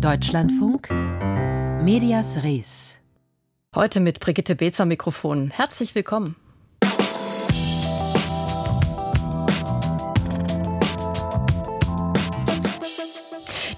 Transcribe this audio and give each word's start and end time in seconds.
Deutschlandfunk 0.00 0.90
Medias 1.82 2.44
Res. 2.44 3.00
Heute 3.74 3.98
mit 3.98 4.20
Brigitte 4.20 4.54
Bezer 4.54 4.84
Mikrofon. 4.84 5.50
Herzlich 5.50 5.96
willkommen. 5.96 6.36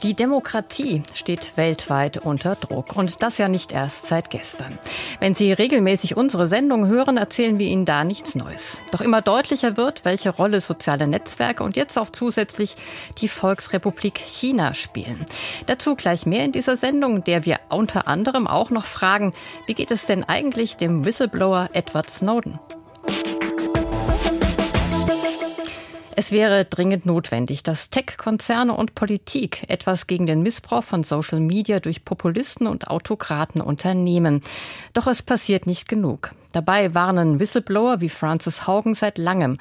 Die 0.03 0.15
Demokratie 0.15 1.03
steht 1.13 1.59
weltweit 1.59 2.17
unter 2.17 2.55
Druck 2.55 2.97
und 2.97 3.23
das 3.23 3.37
ja 3.37 3.49
nicht 3.49 3.71
erst 3.71 4.07
seit 4.07 4.31
gestern. 4.31 4.79
Wenn 5.21 5.35
Sie 5.35 5.53
regelmäßig 5.53 6.17
unsere 6.17 6.47
Sendung 6.47 6.87
hören, 6.87 7.19
erzählen 7.19 7.59
wir 7.59 7.67
Ihnen 7.67 7.85
da 7.85 8.03
nichts 8.03 8.35
Neues. 8.35 8.81
Doch 8.93 9.03
immer 9.03 9.21
deutlicher 9.21 9.77
wird, 9.77 10.07
welche 10.07 10.31
Rolle 10.31 10.63
soziale 10.63 11.07
Netzwerke 11.07 11.63
und 11.63 11.77
jetzt 11.77 11.99
auch 11.99 12.09
zusätzlich 12.09 12.77
die 13.19 13.29
Volksrepublik 13.29 14.17
China 14.17 14.73
spielen. 14.73 15.27
Dazu 15.67 15.97
gleich 15.97 16.25
mehr 16.25 16.47
in 16.47 16.53
dieser 16.53 16.79
Sendung, 16.79 17.23
der 17.23 17.45
wir 17.45 17.61
unter 17.69 18.09
anderem 18.09 18.47
auch 18.47 18.71
noch 18.71 18.87
fragen, 18.87 19.35
wie 19.67 19.75
geht 19.75 19.91
es 19.91 20.07
denn 20.07 20.25
eigentlich 20.25 20.79
dem 20.79 21.05
Whistleblower 21.05 21.69
Edward 21.75 22.09
Snowden? 22.09 22.59
Es 26.21 26.33
wäre 26.33 26.67
dringend 26.67 27.07
notwendig, 27.07 27.63
dass 27.63 27.89
Tech-Konzerne 27.89 28.75
und 28.75 28.95
Politik 28.95 29.65
etwas 29.69 30.07
gegen 30.07 30.27
den 30.27 30.43
Missbrauch 30.43 30.85
von 30.85 31.03
Social 31.03 31.41
Media 31.41 31.81
durch 31.81 32.05
Populisten 32.05 32.67
und 32.67 32.89
Autokraten 32.89 33.63
unternehmen. 33.63 34.43
Doch 34.93 35.07
es 35.07 35.23
passiert 35.23 35.67
nicht 35.67 35.89
genug. 35.89 36.33
Dabei 36.53 36.95
warnen 36.95 37.39
Whistleblower 37.39 38.01
wie 38.01 38.09
Francis 38.09 38.67
Haugen 38.67 38.95
seit 38.95 39.19
langem. 39.19 39.59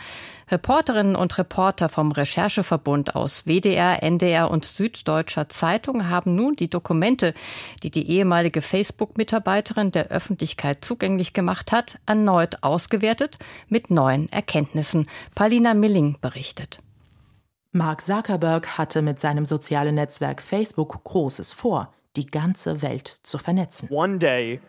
Reporterinnen 0.50 1.16
und 1.16 1.38
Reporter 1.38 1.90
vom 1.90 2.12
Rechercheverbund 2.12 3.16
aus 3.16 3.46
WDR, 3.46 4.02
NDR 4.02 4.50
und 4.50 4.66
Süddeutscher 4.66 5.50
Zeitung 5.50 6.10
haben 6.10 6.36
nun 6.36 6.54
die 6.54 6.70
Dokumente, 6.70 7.36
die 7.84 7.92
die 7.92 8.10
ehemalige 8.10 8.64
Facebook-Mitarbeiterin 8.64 9.92
der 9.92 10.08
Öffentlichkeit 10.08 10.84
zugänglich 10.84 11.34
gemacht 11.34 11.72
hat, 11.72 12.00
erneut 12.08 12.64
ausgewertet 12.64 13.38
mit 13.68 13.92
neuen 13.92 14.32
Erkenntnissen. 14.32 15.08
Paulina 15.36 15.76
Milling 15.76 16.18
berichtet. 16.20 16.80
Mark 17.72 18.02
Zuckerberg 18.04 18.80
hatte 18.80 19.04
mit 19.04 19.20
seinem 19.20 19.46
sozialen 19.46 19.94
Netzwerk 19.94 20.42
Facebook 20.42 21.04
Großes 21.04 21.54
vor, 21.54 21.94
die 22.16 22.26
ganze 22.26 22.82
Welt 22.82 23.20
zu 23.22 23.38
vernetzen. 23.38 23.90
One 23.92 24.18
day 24.18 24.60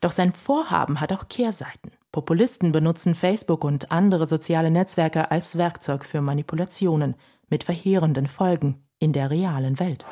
doch 0.00 0.10
sein 0.12 0.32
Vorhaben 0.32 1.00
hat 1.00 1.12
auch 1.12 1.28
Kehrseiten. 1.28 1.92
Populisten 2.12 2.72
benutzen 2.72 3.14
Facebook 3.14 3.64
und 3.64 3.90
andere 3.90 4.26
soziale 4.26 4.70
Netzwerke 4.70 5.30
als 5.30 5.56
Werkzeug 5.56 6.04
für 6.04 6.20
Manipulationen 6.20 7.14
mit 7.48 7.64
verheerenden 7.64 8.26
Folgen 8.26 8.84
in 8.98 9.12
der 9.12 9.30
realen 9.30 9.80
Welt. 9.80 10.04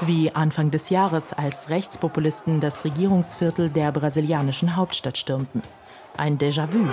Wie 0.00 0.34
Anfang 0.34 0.70
des 0.70 0.90
Jahres, 0.90 1.32
als 1.32 1.68
Rechtspopulisten 1.68 2.58
das 2.60 2.84
Regierungsviertel 2.84 3.68
der 3.68 3.92
brasilianischen 3.92 4.74
Hauptstadt 4.74 5.16
stürmten. 5.16 5.62
Ein 6.16 6.38
Déjà-vu. 6.38 6.88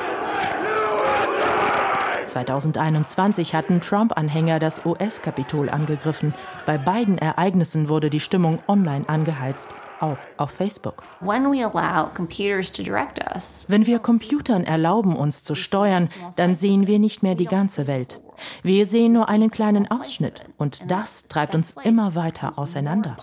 2021 2.29 3.55
hatten 3.55 3.81
Trump-Anhänger 3.81 4.59
das 4.59 4.85
US-Kapitol 4.85 5.69
angegriffen. 5.69 6.33
Bei 6.65 6.77
beiden 6.77 7.17
Ereignissen 7.17 7.89
wurde 7.89 8.09
die 8.09 8.19
Stimmung 8.19 8.59
online 8.67 9.07
angeheizt, 9.07 9.69
auch 9.99 10.17
auf 10.37 10.51
Facebook. 10.51 11.03
Wenn 13.67 13.85
wir 13.85 13.99
Computern 13.99 14.63
erlauben, 14.63 15.15
uns 15.15 15.43
zu 15.43 15.55
steuern, 15.55 16.09
dann 16.35 16.55
sehen 16.55 16.87
wir 16.87 16.99
nicht 16.99 17.23
mehr 17.23 17.35
die 17.35 17.45
ganze 17.45 17.87
Welt. 17.87 18.21
Wir 18.63 18.85
sehen 18.85 19.13
nur 19.13 19.27
einen 19.27 19.51
kleinen 19.51 19.89
Ausschnitt 19.91 20.45
und 20.57 20.89
das 20.89 21.27
treibt 21.27 21.55
uns 21.55 21.75
immer 21.83 22.15
weiter 22.15 22.57
auseinander, 22.57 23.17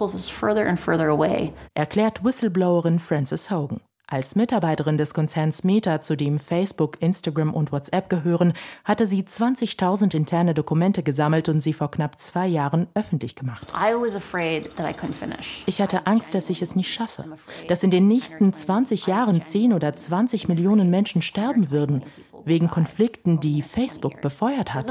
erklärt 1.75 2.25
Whistleblowerin 2.25 2.99
Frances 2.99 3.51
Hogan. 3.51 3.81
Als 4.09 4.37
Mitarbeiterin 4.37 4.99
des 4.99 5.15
Konzerns 5.15 5.65
Meta, 5.65 6.01
zu 6.01 6.17
dem 6.17 6.39
Facebook, 6.39 7.03
Instagram 7.03 7.53
und 7.53 7.73
WhatsApp 7.73 8.09
gehören, 8.09 8.53
hatte 8.85 9.05
sie 9.05 9.25
20.000 9.25 10.15
interne 10.15 10.55
Dokumente 10.55 11.03
gesammelt 11.03 11.49
und 11.49 11.61
sie 11.61 11.73
vor 11.73 11.91
knapp 11.91 12.21
zwei 12.21 12.47
Jahren 12.47 12.87
öffentlich 12.95 13.35
gemacht. 13.35 13.67
Ich 15.67 15.81
hatte 15.81 16.07
Angst, 16.07 16.37
dass 16.37 16.51
ich 16.51 16.63
es 16.63 16.77
nicht 16.77 16.95
schaffe, 16.95 17.25
dass 17.67 17.83
in 17.83 17.91
den 17.91 18.07
nächsten 18.07 18.53
20 18.53 19.09
Jahren 19.09 19.43
10 19.43 19.73
oder 19.73 19.93
20 19.93 20.47
Millionen 20.47 20.89
Menschen 20.89 21.21
sterben 21.21 21.73
würden 21.73 22.05
wegen 22.47 22.71
Konflikten, 22.71 23.41
die 23.41 23.61
Facebook 23.61 24.21
befeuert 24.21 24.73
hat. 24.73 24.87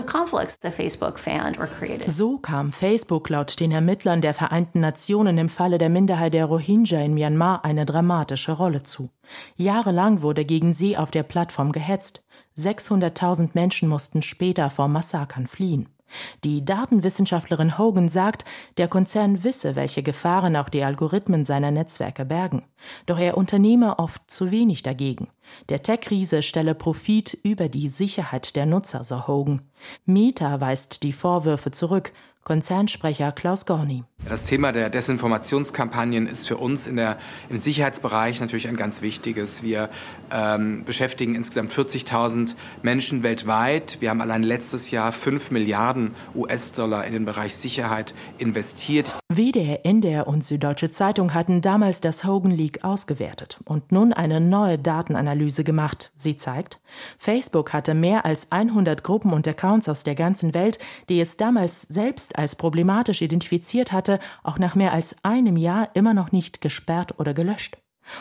So 2.06 2.38
kam 2.38 2.72
Facebook 2.72 3.30
laut 3.30 3.60
den 3.60 3.72
Ermittlern 3.72 4.22
der 4.22 4.34
Vereinten 4.34 4.82
Nationen 4.82 5.38
im 5.38 5.50
Falle 5.50 5.78
der 5.78 5.90
Minderheit 5.90 6.34
der 6.34 6.46
Rohingya 6.46 7.02
in 7.02 7.14
Myanmar 7.14 7.64
eine 7.64 7.86
dramatische 7.86 8.52
Rolle 8.52 8.84
zu. 8.84 9.10
Jahrelang 9.56 10.22
wurde 10.22 10.46
gegen 10.46 10.74
sie 10.74 10.98
auf 10.98 11.12
der 11.12 11.24
Plattform 11.24 11.72
gehetzt. 11.72 12.24
600.000 12.58 13.52
Menschen 13.54 13.90
mussten 13.90 14.22
später 14.22 14.70
vor 14.70 14.88
Massakern 14.88 15.48
fliehen. 15.48 15.95
Die 16.44 16.64
Datenwissenschaftlerin 16.64 17.78
Hogan 17.78 18.10
sagt, 18.10 18.46
der 18.78 18.88
Konzern 18.88 19.44
wisse, 19.44 19.76
welche 19.76 20.04
Gefahren 20.04 20.56
auch 20.56 20.70
die 20.70 20.84
Algorithmen 20.84 21.44
seiner 21.44 21.72
Netzwerke 21.72 22.26
bergen. 22.26 22.64
Doch 23.06 23.20
er 23.20 23.38
unternehme 23.38 24.00
oft 24.00 24.30
zu 24.30 24.52
wenig 24.52 24.84
dagegen. 24.84 25.28
Der 25.70 25.82
Tech-Riese 25.82 26.42
stelle 26.42 26.76
Profit 26.76 27.38
über 27.44 27.70
die 27.70 27.90
Sicherheit 27.90 28.56
der 28.56 28.66
Nutzer, 28.66 29.04
so 29.04 29.28
Hogan. 29.28 29.62
Meta 30.06 30.60
weist 30.62 31.04
die 31.04 31.14
Vorwürfe 31.14 31.72
zurück 31.72 32.12
Konzernsprecher 32.46 33.32
Klaus 33.32 33.66
Gorni. 33.66 34.04
Das 34.30 34.44
Thema 34.44 34.72
der 34.72 34.92
Desinformationskampagnen 34.92 36.28
ist 36.28 36.48
für 36.48 36.58
uns 36.58 36.86
in 36.86 36.96
der, 36.96 37.18
im 37.50 37.58
Sicherheitsbereich 37.58 38.40
natürlich 38.40 38.68
ein 38.68 38.76
ganz 38.76 39.02
wichtiges. 39.02 39.64
Wir 39.64 39.90
ähm, 40.32 40.84
beschäftigen 40.86 41.34
insgesamt 41.34 41.72
40.000 41.72 42.56
Menschen 42.84 43.24
weltweit. 43.24 43.98
Wir 44.00 44.12
haben 44.12 44.22
allein 44.22 44.44
letztes 44.44 44.92
Jahr 44.92 45.12
5 45.12 45.50
Milliarden 45.50 46.14
US-Dollar 46.36 47.06
in 47.06 47.14
den 47.14 47.26
Bereich 47.26 47.56
Sicherheit 47.56 48.14
investiert. 48.38 49.18
WDR, 49.28 49.84
NDR 49.84 50.28
und 50.28 50.44
Süddeutsche 50.44 50.92
Zeitung 50.92 51.34
hatten 51.34 51.62
damals 51.62 52.00
das 52.00 52.26
Hogan 52.26 52.52
Leak 52.52 52.84
ausgewertet 52.84 53.60
und 53.66 53.92
nun 53.92 54.14
eine 54.14 54.40
neue 54.40 54.78
Datenanalyse 54.78 55.64
gemacht. 55.64 56.12
Sie 56.16 56.38
zeigt, 56.38 56.80
Facebook 57.18 57.74
hatte 57.74 57.94
mehr 57.94 58.26
als 58.26 58.52
100 58.52 59.04
Gruppen 59.04 59.34
und 59.34 59.48
Accounts 59.48 59.90
aus 59.90 60.04
der 60.04 60.16
ganzen 60.16 60.54
Welt, 60.54 60.80
die 61.10 61.20
es 61.20 61.38
damals 61.38 61.84
selbst 61.84 62.38
als 62.38 62.56
problematisch 62.56 63.22
identifiziert 63.22 63.92
hatte, 63.92 64.20
auch 64.44 64.60
nach 64.60 64.76
mehr 64.76 64.94
als 64.94 65.16
einem 65.24 65.58
Jahr 65.58 65.90
immer 65.94 66.14
noch 66.14 66.32
nicht 66.32 66.62
gesperrt 66.62 67.20
oder 67.20 67.34
gelöscht. 67.34 67.78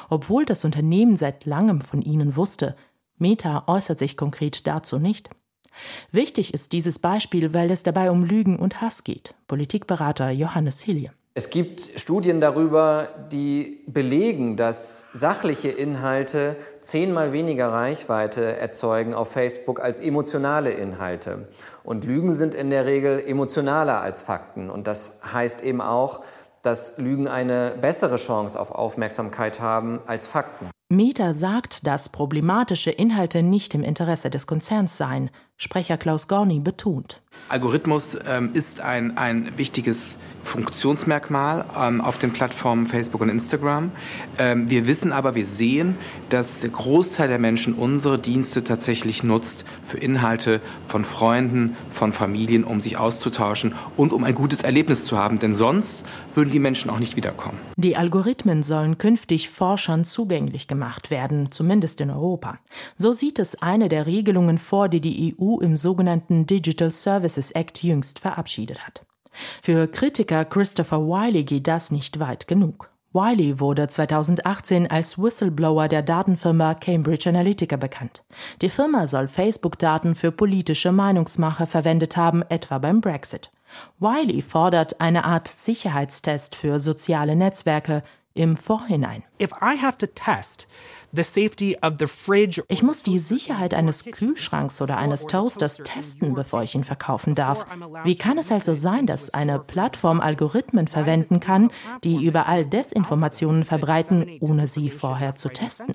Obwohl 0.08 0.44
das 0.44 0.64
Unternehmen 0.64 1.16
seit 1.16 1.44
langem 1.44 1.80
von 1.80 2.02
ihnen 2.02 2.36
wusste, 2.36 2.76
Meta 3.16 3.64
äußert 3.66 3.98
sich 3.98 4.16
konkret 4.16 4.66
dazu 4.66 4.98
nicht. 4.98 5.30
Wichtig 6.10 6.54
ist 6.54 6.72
dieses 6.72 6.98
Beispiel, 6.98 7.52
weil 7.52 7.70
es 7.70 7.82
dabei 7.82 8.10
um 8.10 8.24
Lügen 8.24 8.58
und 8.58 8.80
Hass 8.80 9.04
geht. 9.04 9.34
Politikberater 9.46 10.30
Johannes 10.30 10.82
Hilje. 10.82 11.12
Es 11.36 11.50
gibt 11.50 11.80
Studien 11.96 12.40
darüber, 12.40 13.08
die 13.32 13.82
belegen, 13.88 14.56
dass 14.56 15.06
sachliche 15.14 15.68
Inhalte 15.68 16.54
zehnmal 16.80 17.32
weniger 17.32 17.72
Reichweite 17.72 18.56
erzeugen 18.56 19.14
auf 19.14 19.32
Facebook 19.32 19.80
als 19.80 19.98
emotionale 19.98 20.70
Inhalte. 20.70 21.48
Und 21.82 22.04
Lügen 22.04 22.34
sind 22.34 22.54
in 22.54 22.70
der 22.70 22.86
Regel 22.86 23.18
emotionaler 23.18 24.00
als 24.00 24.22
Fakten. 24.22 24.70
Und 24.70 24.86
das 24.86 25.18
heißt 25.32 25.62
eben 25.64 25.80
auch, 25.80 26.22
dass 26.62 26.98
Lügen 26.98 27.26
eine 27.26 27.72
bessere 27.80 28.16
Chance 28.16 28.58
auf 28.58 28.70
Aufmerksamkeit 28.70 29.58
haben 29.58 29.98
als 30.06 30.28
Fakten. 30.28 30.70
Meta 30.88 31.34
sagt, 31.34 31.84
dass 31.84 32.10
problematische 32.10 32.92
Inhalte 32.92 33.42
nicht 33.42 33.74
im 33.74 33.82
Interesse 33.82 34.30
des 34.30 34.46
Konzerns 34.46 34.96
seien. 34.96 35.30
Sprecher 35.56 35.96
Klaus 35.96 36.26
Gorni 36.26 36.58
betont. 36.58 37.22
Algorithmus 37.48 38.16
ähm, 38.26 38.50
ist 38.54 38.80
ein, 38.80 39.16
ein 39.16 39.56
wichtiges 39.56 40.18
Funktionsmerkmal 40.40 41.64
ähm, 41.78 42.00
auf 42.00 42.18
den 42.18 42.32
Plattformen 42.32 42.86
Facebook 42.86 43.20
und 43.20 43.28
Instagram. 43.28 43.92
Ähm, 44.38 44.68
wir 44.70 44.86
wissen 44.86 45.12
aber, 45.12 45.34
wir 45.34 45.44
sehen, 45.44 45.96
dass 46.28 46.60
der 46.60 46.70
Großteil 46.70 47.28
der 47.28 47.38
Menschen 47.38 47.74
unsere 47.74 48.18
Dienste 48.18 48.64
tatsächlich 48.64 49.22
nutzt 49.22 49.64
für 49.84 49.98
Inhalte 49.98 50.60
von 50.86 51.04
Freunden, 51.04 51.76
von 51.90 52.12
Familien, 52.12 52.64
um 52.64 52.80
sich 52.80 52.96
auszutauschen 52.96 53.74
und 53.96 54.12
um 54.12 54.24
ein 54.24 54.34
gutes 54.34 54.62
Erlebnis 54.62 55.04
zu 55.04 55.18
haben. 55.18 55.38
Denn 55.38 55.52
sonst 55.52 56.04
würden 56.34 56.50
die 56.50 56.58
Menschen 56.58 56.90
auch 56.90 56.98
nicht 56.98 57.16
wiederkommen. 57.16 57.58
Die 57.76 57.96
Algorithmen 57.96 58.62
sollen 58.62 58.98
künftig 58.98 59.50
Forschern 59.50 60.04
zugänglich 60.04 60.66
gemacht 60.66 61.10
werden, 61.10 61.52
zumindest 61.52 62.00
in 62.00 62.10
Europa. 62.10 62.58
So 62.96 63.12
sieht 63.12 63.38
es 63.38 63.60
eine 63.62 63.88
der 63.88 64.06
Regelungen 64.06 64.58
vor, 64.58 64.88
die 64.88 65.00
die 65.00 65.36
EU 65.38 65.53
Im 65.60 65.76
sogenannten 65.76 66.46
Digital 66.46 66.90
Services 66.90 67.50
Act 67.52 67.82
jüngst 67.82 68.18
verabschiedet 68.18 68.86
hat. 68.86 69.06
Für 69.62 69.88
Kritiker 69.88 70.44
Christopher 70.44 71.00
Wiley 71.00 71.44
geht 71.44 71.66
das 71.66 71.90
nicht 71.90 72.20
weit 72.20 72.46
genug. 72.46 72.90
Wiley 73.12 73.60
wurde 73.60 73.86
2018 73.86 74.90
als 74.90 75.18
Whistleblower 75.18 75.86
der 75.86 76.02
Datenfirma 76.02 76.74
Cambridge 76.74 77.28
Analytica 77.28 77.76
bekannt. 77.76 78.24
Die 78.60 78.68
Firma 78.68 79.06
soll 79.06 79.28
Facebook-Daten 79.28 80.16
für 80.16 80.32
politische 80.32 80.90
Meinungsmache 80.90 81.66
verwendet 81.66 82.16
haben, 82.16 82.42
etwa 82.48 82.78
beim 82.78 83.00
Brexit. 83.00 83.52
Wiley 84.00 84.42
fordert 84.42 85.00
eine 85.00 85.24
Art 85.24 85.46
Sicherheitstest 85.46 86.56
für 86.56 86.80
soziale 86.80 87.36
Netzwerke 87.36 88.02
im 88.34 88.56
Vorhinein. 88.56 89.22
Ich 92.68 92.82
muss 92.82 93.02
die 93.04 93.18
Sicherheit 93.20 93.72
eines 93.72 94.04
Kühlschranks 94.04 94.82
oder 94.82 94.98
eines 94.98 95.26
Toasters 95.26 95.78
testen, 95.78 96.34
bevor 96.34 96.64
ich 96.64 96.74
ihn 96.74 96.82
verkaufen 96.82 97.36
darf. 97.36 97.64
Wie 98.02 98.16
kann 98.16 98.36
es 98.36 98.50
also 98.50 98.74
sein, 98.74 99.06
dass 99.06 99.32
eine 99.32 99.60
Plattform 99.60 100.20
Algorithmen 100.20 100.88
verwenden 100.88 101.38
kann, 101.38 101.70
die 102.02 102.24
überall 102.24 102.66
Desinformationen 102.66 103.64
verbreiten, 103.64 104.38
ohne 104.40 104.66
sie 104.66 104.90
vorher 104.90 105.34
zu 105.34 105.48
testen? 105.50 105.94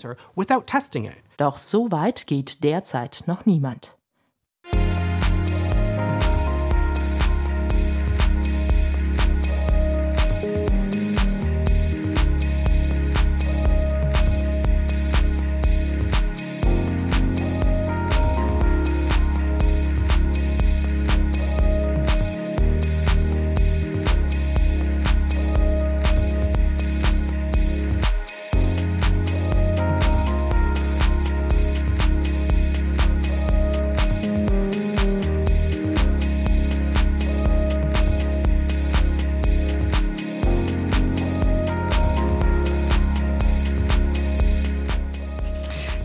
Doch 1.38 1.58
so 1.58 1.92
weit 1.92 2.26
geht 2.28 2.64
derzeit 2.64 3.24
noch 3.28 3.46
niemand. 3.46 3.99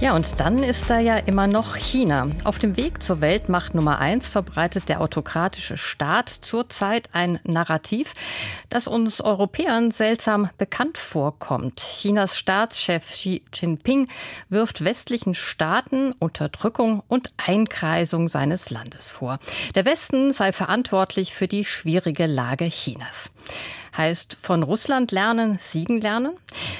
Ja, 0.04 0.14
und 0.14 0.38
dann 0.38 0.62
ist 0.62 0.90
da 0.90 0.98
ja 0.98 1.16
immer 1.16 1.46
noch 1.46 1.76
China. 1.76 2.28
Auf 2.44 2.58
dem 2.58 2.76
Weg 2.76 3.02
zur 3.02 3.22
Weltmacht 3.22 3.74
Nummer 3.74 4.00
eins 4.00 4.28
verbreitet 4.28 4.90
der 4.90 5.00
autokratische 5.00 5.78
Staat 5.78 6.28
zurzeit 6.28 7.08
ein 7.14 7.40
Narrativ, 7.44 8.12
das 8.68 8.86
uns 8.86 9.22
Europäern 9.22 9.92
seltsam 9.92 10.50
bekannt 10.58 10.98
vorkommt. 10.98 11.80
Chinas 11.80 12.36
Staatschef 12.36 13.12
Xi 13.12 13.44
Jinping 13.54 14.08
wirft 14.50 14.84
westlichen 14.84 15.34
Staaten 15.34 16.12
Unterdrückung 16.18 17.02
und 17.08 17.30
Einkreisung 17.38 18.28
seines 18.28 18.68
Landes 18.68 19.08
vor. 19.08 19.38
Der 19.74 19.86
Westen 19.86 20.34
sei 20.34 20.52
verantwortlich 20.52 21.32
für 21.32 21.48
die 21.48 21.64
schwierige 21.64 22.26
Lage 22.26 22.68
Chinas 22.68 23.30
heißt 23.96 24.36
von 24.40 24.62
Russland 24.62 25.12
lernen, 25.12 25.58
siegen 25.60 26.00
lernen. 26.00 26.32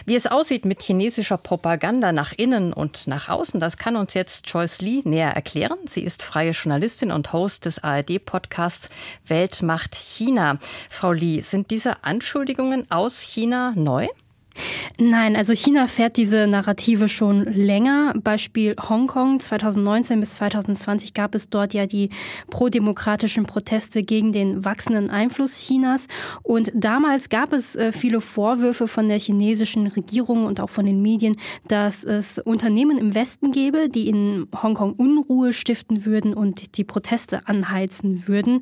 Wie 0.05 0.16
es 0.16 0.26
aussieht 0.26 0.64
mit 0.64 0.82
chinesischer 0.82 1.38
Propaganda 1.38 2.12
nach 2.12 2.32
innen 2.32 2.72
und 2.72 3.06
nach 3.06 3.28
außen, 3.28 3.61
das 3.61 3.76
kann 3.76 3.96
uns 3.96 4.14
jetzt 4.14 4.49
Joyce 4.50 4.81
Lee 4.81 5.02
näher 5.05 5.31
erklären. 5.31 5.78
Sie 5.87 6.02
ist 6.02 6.22
freie 6.22 6.52
Journalistin 6.52 7.11
und 7.11 7.32
Host 7.32 7.64
des 7.64 7.82
ARD-Podcasts 7.82 8.88
Weltmacht 9.26 9.94
China. 9.94 10.58
Frau 10.90 11.12
Lee, 11.12 11.40
sind 11.40 11.70
diese 11.70 12.05
Anschuldigungen 12.05 12.90
aus 12.90 13.20
China 13.20 13.72
neu? 13.76 14.08
Nein, 14.98 15.34
also 15.34 15.54
China 15.54 15.86
fährt 15.86 16.16
diese 16.16 16.46
Narrative 16.46 17.08
schon 17.08 17.44
länger. 17.44 18.14
Beispiel 18.22 18.76
Hongkong 18.76 19.40
2019 19.40 20.20
bis 20.20 20.34
2020 20.34 21.14
gab 21.14 21.34
es 21.34 21.50
dort 21.50 21.74
ja 21.74 21.86
die 21.86 22.10
prodemokratischen 22.50 23.46
Proteste 23.46 24.02
gegen 24.02 24.32
den 24.32 24.64
wachsenden 24.64 25.10
Einfluss 25.10 25.56
Chinas. 25.56 26.06
Und 26.42 26.70
damals 26.74 27.28
gab 27.28 27.52
es 27.52 27.74
äh, 27.74 27.92
viele 27.92 28.20
Vorwürfe 28.20 28.86
von 28.86 29.08
der 29.08 29.18
chinesischen 29.18 29.86
Regierung 29.88 30.46
und 30.46 30.60
auch 30.60 30.70
von 30.70 30.86
den 30.86 31.02
Medien, 31.02 31.36
dass 31.66 32.04
es 32.04 32.38
Unternehmen 32.38 32.98
im 32.98 33.14
Westen 33.14 33.50
gäbe, 33.50 33.88
die 33.88 34.08
in 34.08 34.46
Hongkong 34.62 34.92
Unruhe 34.92 35.52
stiften 35.52 36.04
würden 36.04 36.34
und 36.34 36.78
die 36.78 36.84
Proteste 36.84 37.46
anheizen 37.48 38.28
würden. 38.28 38.60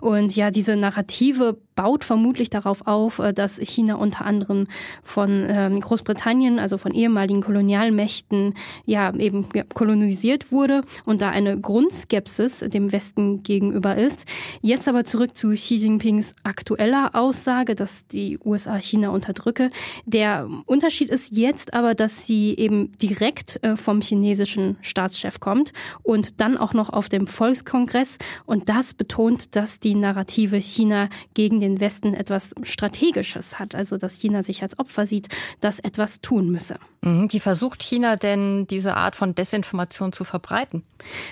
Und 0.00 0.34
ja, 0.34 0.50
diese 0.50 0.76
Narrative 0.76 1.58
baut 1.74 2.04
vermutlich 2.04 2.50
darauf 2.50 2.86
auf, 2.86 3.18
äh, 3.18 3.32
dass 3.32 3.58
China 3.58 3.96
unter 3.96 4.24
anderem 4.24 4.66
von 5.02 5.46
ähm, 5.48 5.80
Großbritannien, 5.80 6.58
also 6.58 6.78
von 6.78 6.92
ehemaligen 6.92 7.42
Kolonialmächten, 7.42 8.54
ja 8.84 9.14
eben 9.14 9.48
kolonisiert 9.74 10.52
wurde 10.52 10.82
und 11.04 11.20
da 11.20 11.30
eine 11.30 11.60
Grundskepsis 11.60 12.60
dem 12.60 12.92
Westen 12.92 13.42
gegenüber 13.42 13.96
ist. 13.96 14.26
Jetzt 14.60 14.88
aber 14.88 15.04
zurück 15.04 15.36
zu 15.36 15.50
Xi 15.50 15.76
Jinpings 15.76 16.34
aktueller 16.42 17.10
Aussage, 17.14 17.74
dass 17.74 18.06
die 18.06 18.38
USA 18.44 18.76
China 18.76 19.10
unterdrücke. 19.10 19.70
Der 20.04 20.48
Unterschied 20.66 21.08
ist 21.08 21.36
jetzt 21.36 21.74
aber, 21.74 21.94
dass 21.94 22.26
sie 22.26 22.54
eben 22.56 22.92
direkt 22.98 23.62
äh, 23.62 23.76
vom 23.76 24.00
chinesischen 24.00 24.76
Staatschef 24.82 25.40
kommt 25.40 25.72
und 26.02 26.40
dann 26.40 26.56
auch 26.56 26.74
noch 26.74 26.90
auf 26.90 27.08
dem 27.08 27.26
Volkskongress 27.26 28.18
und 28.46 28.68
das 28.68 28.94
betont, 28.94 29.56
dass 29.56 29.80
die 29.80 29.94
Narrative 29.94 30.56
China 30.60 31.08
gegen 31.34 31.60
den 31.60 31.63
Westen 31.80 32.14
etwas 32.14 32.54
Strategisches 32.62 33.58
hat, 33.58 33.74
also 33.74 33.96
dass 33.96 34.20
China 34.20 34.42
sich 34.42 34.62
als 34.62 34.78
Opfer 34.78 35.06
sieht, 35.06 35.28
das 35.60 35.78
etwas 35.80 36.20
tun 36.20 36.50
müsse. 36.50 36.76
Mhm. 37.04 37.28
Wie 37.30 37.40
versucht 37.40 37.82
China 37.82 38.16
denn 38.16 38.66
diese 38.66 38.96
Art 38.96 39.16
von 39.16 39.34
Desinformation 39.34 40.12
zu 40.12 40.24
verbreiten? 40.24 40.82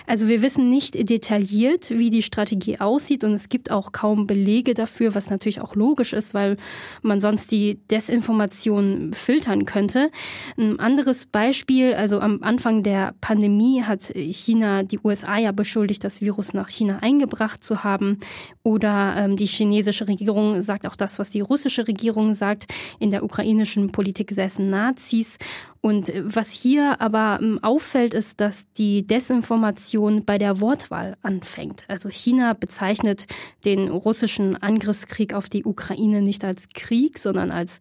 Also 0.06 0.28
wir 0.28 0.42
wissen 0.42 0.68
nicht 0.68 1.08
detailliert, 1.08 1.90
wie 1.90 2.10
die 2.10 2.22
Strategie 2.22 2.78
aussieht 2.78 3.24
und 3.24 3.32
es 3.32 3.48
gibt 3.48 3.70
auch 3.70 3.92
kaum 3.92 4.26
Belege 4.26 4.74
dafür, 4.74 5.14
was 5.14 5.30
natürlich 5.30 5.62
auch 5.62 5.74
logisch 5.74 6.12
ist, 6.12 6.34
weil 6.34 6.58
man 7.00 7.20
sonst 7.20 7.50
die 7.52 7.78
Desinformation 7.90 9.14
filtern 9.14 9.64
könnte. 9.64 10.10
Ein 10.58 10.78
anderes 10.78 11.26
Beispiel, 11.26 11.94
also 11.94 12.20
am 12.20 12.42
Anfang 12.42 12.82
der 12.82 13.14
Pandemie 13.20 13.82
hat 13.82 14.12
China 14.14 14.82
die 14.82 14.98
USA 15.02 15.38
ja 15.38 15.52
beschuldigt, 15.52 16.04
das 16.04 16.20
Virus 16.20 16.52
nach 16.52 16.68
China 16.68 16.98
eingebracht 17.00 17.64
zu 17.64 17.82
haben 17.82 18.20
oder 18.62 19.14
ähm, 19.16 19.36
die 19.36 19.46
chinesische 19.46 20.06
Regierung 20.06 20.12
Regierung 20.22 20.62
sagt 20.62 20.86
auch 20.86 20.96
das, 20.96 21.18
was 21.18 21.30
die 21.30 21.40
russische 21.40 21.86
Regierung 21.88 22.34
sagt. 22.34 22.72
In 22.98 23.10
der 23.10 23.24
ukrainischen 23.24 23.92
Politik 23.92 24.30
säßen 24.30 24.68
Nazis. 24.68 25.38
Und 25.80 26.10
äh, 26.10 26.22
was 26.24 26.50
hier 26.50 27.00
aber 27.00 27.38
ähm, 27.42 27.58
auffällt, 27.62 28.14
ist, 28.14 28.40
dass 28.40 28.72
die 28.72 29.06
Desinformation 29.06 30.24
bei 30.24 30.38
der 30.38 30.60
Wortwahl 30.60 31.16
anfängt. 31.22 31.84
Also 31.88 32.08
China 32.08 32.54
bezeichnet 32.54 33.26
den 33.64 33.88
russischen 33.88 34.56
Angriffskrieg 34.56 35.34
auf 35.34 35.48
die 35.48 35.64
Ukraine 35.64 36.22
nicht 36.22 36.44
als 36.44 36.68
Krieg, 36.74 37.18
sondern 37.18 37.50
als 37.50 37.78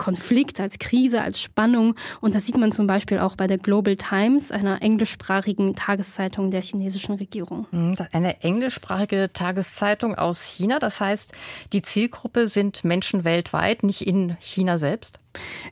Konflikt, 0.00 0.60
als 0.60 0.78
Krise, 0.78 1.20
als 1.20 1.42
Spannung. 1.42 1.94
Und 2.22 2.34
das 2.34 2.46
sieht 2.46 2.56
man 2.56 2.72
zum 2.72 2.86
Beispiel 2.86 3.18
auch 3.18 3.36
bei 3.36 3.46
der 3.46 3.58
Global 3.58 3.96
Times, 3.96 4.50
einer 4.50 4.80
englischsprachigen 4.80 5.76
Tageszeitung 5.76 6.50
der 6.50 6.62
chinesischen 6.62 7.16
Regierung. 7.16 7.66
Hm, 7.70 7.96
eine 8.10 8.40
englischsprachige 8.42 9.30
Tageszeitung 9.34 10.14
aus 10.14 10.42
China. 10.42 10.78
Das 10.78 11.00
heißt, 11.00 11.34
die 11.74 11.82
Zielgruppe 11.82 12.48
sind 12.48 12.82
Menschen 12.82 13.24
weltweit, 13.24 13.82
nicht 13.82 14.06
in 14.06 14.38
China 14.40 14.78
selbst? 14.78 15.18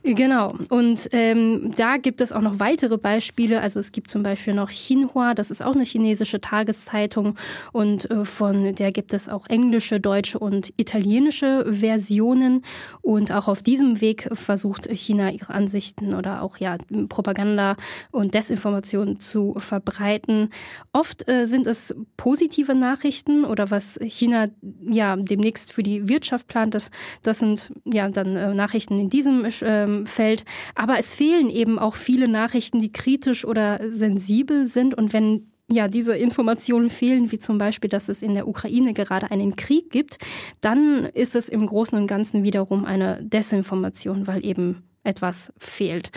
Genau. 0.03 0.55
Und 0.69 1.09
ähm, 1.11 1.71
da 1.75 1.97
gibt 1.97 2.21
es 2.21 2.31
auch 2.31 2.41
noch 2.41 2.59
weitere 2.59 2.97
Beispiele. 2.97 3.61
Also 3.61 3.79
es 3.79 3.91
gibt 3.91 4.09
zum 4.09 4.23
Beispiel 4.23 4.53
noch 4.53 4.69
Xinhua, 4.69 5.33
das 5.33 5.51
ist 5.51 5.63
auch 5.63 5.75
eine 5.75 5.83
chinesische 5.83 6.39
Tageszeitung 6.39 7.35
und 7.73 8.09
äh, 8.09 8.23
von 8.23 8.73
der 8.75 8.91
gibt 8.91 9.13
es 9.13 9.27
auch 9.27 9.47
englische, 9.47 9.99
deutsche 9.99 10.39
und 10.39 10.73
italienische 10.77 11.65
Versionen. 11.69 12.61
Und 13.01 13.31
auch 13.31 13.47
auf 13.47 13.61
diesem 13.61 14.01
Weg 14.01 14.29
versucht 14.33 14.89
China 14.89 15.31
ihre 15.31 15.53
Ansichten 15.53 16.13
oder 16.13 16.41
auch 16.41 16.57
ja 16.57 16.77
Propaganda 17.09 17.75
und 18.11 18.33
Desinformation 18.33 19.19
zu 19.19 19.55
verbreiten. 19.57 20.49
Oft 20.93 21.29
äh, 21.29 21.45
sind 21.45 21.67
es 21.67 21.93
positive 22.15 22.75
Nachrichten 22.75 23.43
oder 23.43 23.71
was 23.71 23.99
China 24.01 24.47
ja 24.87 25.15
demnächst 25.15 25.73
für 25.73 25.83
die 25.83 26.07
Wirtschaft 26.07 26.47
plant. 26.47 26.75
Das, 26.75 26.89
das 27.23 27.39
sind 27.39 27.71
ja 27.85 28.07
dann 28.09 28.35
äh, 28.35 28.53
Nachrichten 28.53 28.97
in 28.97 29.09
diesem 29.09 29.48
ähm, 29.63 30.05
fällt. 30.05 30.45
Aber 30.75 30.97
es 30.99 31.15
fehlen 31.15 31.49
eben 31.49 31.79
auch 31.79 31.95
viele 31.95 32.27
Nachrichten, 32.27 32.79
die 32.79 32.91
kritisch 32.91 33.45
oder 33.45 33.79
sensibel 33.91 34.65
sind. 34.65 34.93
Und 34.93 35.13
wenn 35.13 35.51
ja, 35.71 35.87
diese 35.87 36.15
Informationen 36.15 36.89
fehlen, 36.89 37.31
wie 37.31 37.39
zum 37.39 37.57
Beispiel, 37.57 37.89
dass 37.89 38.09
es 38.09 38.21
in 38.21 38.33
der 38.33 38.47
Ukraine 38.47 38.93
gerade 38.93 39.29
einen 39.29 39.55
Krieg 39.55 39.91
gibt, 39.91 40.17
dann 40.61 41.05
ist 41.05 41.35
es 41.35 41.47
im 41.47 41.65
Großen 41.65 41.97
und 41.97 42.07
Ganzen 42.07 42.43
wiederum 42.43 42.85
eine 42.85 43.19
Desinformation, 43.21 44.25
weil 44.25 44.43
eben 44.43 44.83
etwas 45.03 45.53
fehlt. 45.57 46.11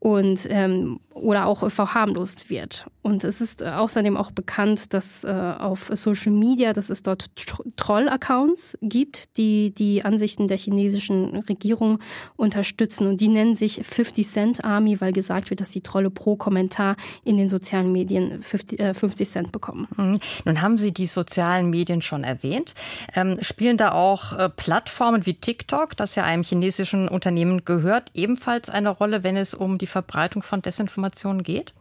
Und 0.00 0.46
ähm, 0.48 0.98
oder 1.20 1.46
auch 1.46 1.70
verharmlost 1.70 2.50
wird. 2.50 2.86
Und 3.02 3.24
es 3.24 3.40
ist 3.40 3.62
außerdem 3.62 4.16
auch 4.16 4.30
bekannt, 4.30 4.92
dass 4.94 5.24
äh, 5.24 5.28
auf 5.28 5.90
Social 5.94 6.32
Media, 6.32 6.72
dass 6.72 6.90
es 6.90 7.02
dort 7.02 7.30
Troll-Accounts 7.76 8.78
gibt, 8.82 9.36
die 9.36 9.74
die 9.74 10.04
Ansichten 10.04 10.48
der 10.48 10.58
chinesischen 10.58 11.36
Regierung 11.48 11.98
unterstützen. 12.36 13.06
Und 13.06 13.20
die 13.20 13.28
nennen 13.28 13.54
sich 13.54 13.80
50 13.82 14.28
Cent 14.28 14.64
Army, 14.64 15.00
weil 15.00 15.12
gesagt 15.12 15.50
wird, 15.50 15.60
dass 15.60 15.70
die 15.70 15.80
Trolle 15.80 16.10
pro 16.10 16.36
Kommentar 16.36 16.96
in 17.24 17.36
den 17.36 17.48
sozialen 17.48 17.92
Medien 17.92 18.42
50, 18.42 18.80
äh, 18.80 18.94
50 18.94 19.30
Cent 19.30 19.52
bekommen. 19.52 19.88
Mhm. 19.96 20.20
Nun 20.44 20.62
haben 20.62 20.78
Sie 20.78 20.92
die 20.92 21.06
sozialen 21.06 21.70
Medien 21.70 22.02
schon 22.02 22.24
erwähnt. 22.24 22.74
Ähm, 23.14 23.38
spielen 23.40 23.76
da 23.76 23.92
auch 23.92 24.32
äh, 24.32 24.48
Plattformen 24.48 25.26
wie 25.26 25.34
TikTok, 25.34 25.96
das 25.96 26.14
ja 26.14 26.24
einem 26.24 26.42
chinesischen 26.42 27.08
Unternehmen 27.08 27.64
gehört, 27.64 28.10
ebenfalls 28.14 28.70
eine 28.70 28.90
Rolle, 28.90 29.22
wenn 29.22 29.36
es 29.36 29.54
um 29.54 29.78
die 29.78 29.86
Verbreitung 29.90 30.42
von 30.42 30.62
Desinformationen 30.62 31.42
geht? 31.42 31.74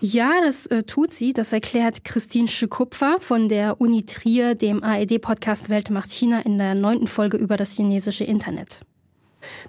Ja, 0.00 0.32
das 0.44 0.66
äh, 0.66 0.82
tut 0.82 1.14
sie. 1.14 1.32
Das 1.32 1.52
erklärt 1.52 2.04
Christine 2.04 2.48
Schikupfer 2.48 3.16
von 3.20 3.48
der 3.48 3.80
Uni 3.80 4.04
Trier, 4.04 4.54
dem 4.54 4.84
ARD-Podcast 4.84 5.70
Welt 5.70 5.90
macht 5.90 6.10
China 6.10 6.40
in 6.40 6.58
der 6.58 6.74
neunten 6.74 7.06
Folge 7.06 7.36
über 7.36 7.56
das 7.56 7.72
chinesische 7.72 8.24
Internet. 8.24 8.80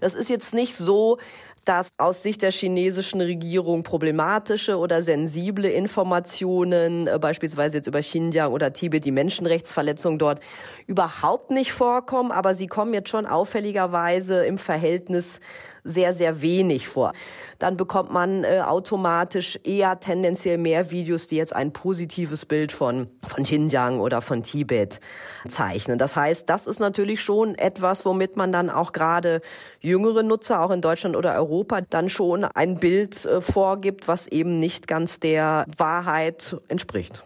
Das 0.02 0.16
ist 0.16 0.30
jetzt 0.30 0.54
nicht 0.54 0.76
so, 0.76 1.18
dass 1.66 1.90
aus 1.98 2.22
Sicht 2.22 2.44
der 2.44 2.52
chinesischen 2.52 3.20
Regierung 3.22 3.84
problematische 3.84 4.78
oder 4.78 5.02
sensible 5.02 5.68
Informationen, 5.68 7.08
äh, 7.08 7.18
beispielsweise 7.20 7.78
jetzt 7.78 7.88
über 7.88 8.00
Xinjiang 8.00 8.52
oder 8.52 8.72
Tibet, 8.72 9.04
die 9.04 9.12
Menschenrechtsverletzungen 9.12 10.20
dort, 10.20 10.40
überhaupt 10.88 11.52
nicht 11.52 11.74
vorkommen, 11.74 12.32
aber 12.32 12.54
sie 12.54 12.68
kommen 12.68 12.94
jetzt 12.94 13.10
schon 13.10 13.26
auffälligerweise 13.26 14.46
im 14.46 14.58
Verhältnis 14.58 15.40
sehr, 15.86 16.12
sehr 16.12 16.42
wenig 16.42 16.90
vor. 16.90 17.14
Dann 17.60 17.78
bekommt 17.78 18.12
man 18.12 18.44
äh, 18.44 18.62
automatisch 18.66 19.58
eher 19.64 20.00
tendenziell 20.00 20.58
mehr 20.58 20.92
Videos, 20.92 21.30
die 21.30 21.38
jetzt 21.38 21.56
ein 21.56 21.72
positives 21.72 22.46
Bild 22.46 22.74
von, 22.74 23.08
von 23.26 23.44
Xinjiang 23.44 24.00
oder 24.02 24.22
von 24.22 24.44
Tibet 24.44 25.00
zeichnen. 25.48 25.98
Das 25.98 26.16
heißt, 26.16 26.50
das 26.50 26.68
ist 26.68 26.80
natürlich 26.80 27.22
schon 27.22 27.56
etwas, 27.56 28.06
womit 28.06 28.36
man 28.36 28.52
dann 28.52 28.70
auch 28.70 28.92
gerade 28.92 29.42
jüngere 29.80 30.24
Nutzer, 30.24 30.62
auch 30.62 30.72
in 30.72 30.82
Deutschland 30.82 31.16
oder 31.16 31.36
Europa, 31.36 31.82
dann 31.82 32.10
schon 32.10 32.44
ein 32.44 32.78
Bild 32.78 33.26
äh, 33.26 33.40
vorgibt, 33.40 34.08
was 34.08 34.28
eben 34.28 34.60
nicht 34.60 34.88
ganz 34.88 35.20
der 35.20 35.66
Wahrheit 35.78 36.58
entspricht. 36.68 37.24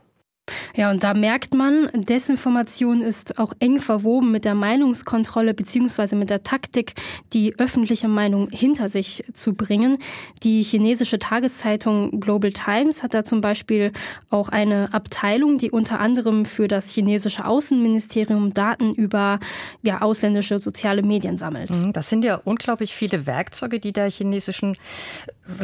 Ja, 0.75 0.91
und 0.91 1.03
da 1.03 1.13
merkt 1.13 1.53
man, 1.53 1.89
Desinformation 1.93 3.01
ist 3.01 3.39
auch 3.39 3.53
eng 3.59 3.79
verwoben 3.79 4.31
mit 4.31 4.45
der 4.45 4.55
Meinungskontrolle 4.55 5.53
beziehungsweise 5.53 6.15
mit 6.15 6.29
der 6.29 6.43
Taktik, 6.43 6.93
die 7.33 7.57
öffentliche 7.57 8.07
Meinung 8.07 8.49
hinter 8.49 8.89
sich 8.89 9.23
zu 9.33 9.53
bringen. 9.53 9.97
Die 10.43 10.61
chinesische 10.63 11.19
Tageszeitung 11.19 12.19
Global 12.19 12.51
Times 12.51 13.03
hat 13.03 13.13
da 13.13 13.23
zum 13.23 13.41
Beispiel 13.41 13.91
auch 14.29 14.49
eine 14.49 14.93
Abteilung, 14.93 15.57
die 15.57 15.71
unter 15.71 15.99
anderem 15.99 16.45
für 16.45 16.67
das 16.67 16.91
chinesische 16.91 17.45
Außenministerium 17.45 18.53
Daten 18.53 18.93
über 18.93 19.39
ja, 19.81 20.01
ausländische 20.01 20.59
soziale 20.59 21.01
Medien 21.03 21.37
sammelt. 21.37 21.71
Mhm, 21.71 21.93
das 21.93 22.09
sind 22.09 22.23
ja 22.23 22.35
unglaublich 22.35 22.93
viele 22.93 23.25
Werkzeuge, 23.25 23.79
die 23.79 23.93
der 23.93 24.09
chinesischen 24.09 24.77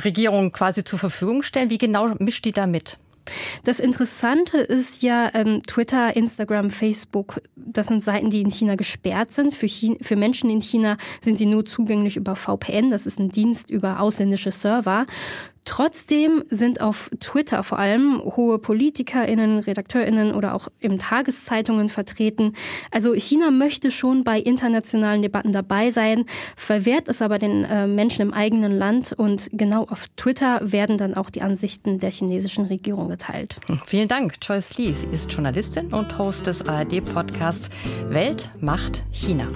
Regierung 0.03 0.51
quasi 0.51 0.83
zur 0.83 0.99
Verfügung 0.99 1.43
stellen. 1.43 1.69
Wie 1.69 1.77
genau 1.77 2.13
mischt 2.19 2.45
die 2.45 2.51
da 2.51 2.67
mit? 2.67 2.97
Das 3.63 3.79
Interessante 3.79 4.57
ist 4.57 5.01
ja 5.01 5.31
ähm, 5.33 5.61
Twitter, 5.63 6.15
Instagram, 6.15 6.69
Facebook. 6.69 7.41
Das 7.55 7.87
sind 7.87 8.03
Seiten, 8.03 8.29
die 8.29 8.41
in 8.41 8.49
China 8.49 8.75
gesperrt 8.75 9.31
sind. 9.31 9.53
Für, 9.53 9.67
China, 9.67 9.97
für 10.01 10.15
Menschen 10.15 10.49
in 10.49 10.61
China 10.61 10.97
sind 11.21 11.37
sie 11.37 11.45
nur 11.45 11.65
zugänglich 11.65 12.17
über 12.17 12.35
VPN. 12.35 12.89
Das 12.89 13.05
ist 13.05 13.19
ein 13.19 13.29
Dienst 13.29 13.69
über 13.69 13.99
ausländische 13.99 14.51
Server. 14.51 15.05
Trotzdem 15.65 16.43
sind 16.49 16.79
auf 16.79 17.09
Twitter 17.19 17.63
vor 17.63 17.79
allem 17.79 18.21
hohe 18.23 18.59
PolitikerInnen, 18.59 19.59
RedakteurInnen 19.59 20.33
oder 20.33 20.53
auch 20.53 20.67
in 20.79 20.99
Tageszeitungen 20.99 21.89
vertreten. 21.89 22.53
Also 22.91 23.13
China 23.13 23.49
möchte 23.51 23.89
schon 23.91 24.23
bei 24.23 24.39
internationalen 24.39 25.23
Debatten 25.23 25.51
dabei 25.51 25.89
sein, 25.89 26.25
verwehrt 26.55 27.09
es 27.09 27.21
aber 27.21 27.39
den 27.39 27.63
äh, 27.63 27.87
Menschen 27.87 28.21
im 28.21 28.33
eigenen 28.33 28.77
Land 28.77 29.13
und 29.13 29.49
genau 29.51 29.85
auf 29.85 30.05
Twitter 30.15 30.59
werden 30.63 30.97
dann 30.97 31.15
auch 31.15 31.31
die 31.31 31.41
Ansichten 31.41 31.99
der 31.99 32.11
chinesischen 32.11 32.65
Regierung 32.65 33.09
geteilt. 33.09 33.59
Vielen 33.85 34.07
Dank. 34.07 34.35
Joyce 34.41 34.77
Lee, 34.77 34.91
sie 34.91 35.07
ist 35.07 35.31
Journalistin 35.31 35.93
und 35.93 36.17
Host 36.17 36.45
des 36.45 36.67
ARD-Podcasts 36.67 37.69
Welt 38.09 38.51
macht 38.61 39.03
China. 39.11 39.47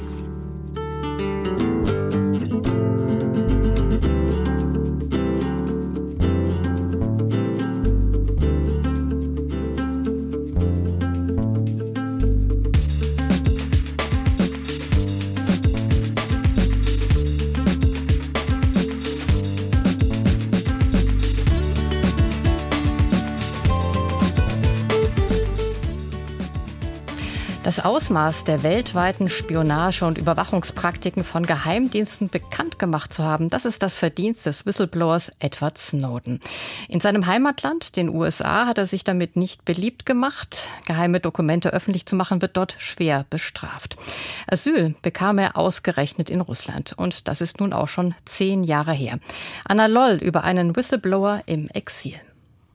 Ausmaß 27.90 28.44
der 28.44 28.62
weltweiten 28.62 29.30
Spionage 29.30 30.06
und 30.06 30.20
Überwachungspraktiken 30.20 31.24
von 31.24 31.44
Geheimdiensten 31.44 32.30
bekannt 32.30 32.78
gemacht 32.78 33.12
zu 33.12 33.24
haben, 33.24 33.50
das 33.50 33.66
ist 33.66 33.82
das 33.82 33.98
Verdienst 33.98 34.46
des 34.46 34.68
Whistleblowers 34.68 35.32
Edward 35.40 35.80
Snowden. 35.80 36.40
In 36.88 37.02
seinem 37.02 37.26
Heimatland, 37.26 37.96
den 37.96 38.10
USA, 38.10 38.68
hat 38.68 38.78
er 38.78 38.86
sich 38.86 39.04
damit 39.04 39.36
nicht 39.36 39.66
beliebt 39.66 40.06
gemacht. 40.06 40.70
Geheime 40.86 41.20
Dokumente 41.20 41.74
öffentlich 41.74 42.06
zu 42.06 42.16
machen, 42.16 42.44
wird 42.44 42.58
dort 42.58 42.76
schwer 42.78 43.26
bestraft. 43.32 43.98
Asyl 44.46 44.94
bekam 45.02 45.40
er 45.40 45.58
ausgerechnet 45.58 46.30
in 46.30 46.42
Russland. 46.42 46.94
Und 46.96 47.28
das 47.28 47.42
ist 47.42 47.60
nun 47.60 47.74
auch 47.74 47.88
schon 47.88 48.14
zehn 48.24 48.64
Jahre 48.64 48.94
her. 48.94 49.18
Anna 49.66 49.88
Loll 49.88 50.20
über 50.22 50.44
einen 50.44 50.76
Whistleblower 50.76 51.42
im 51.48 51.68
Exil. 51.70 52.22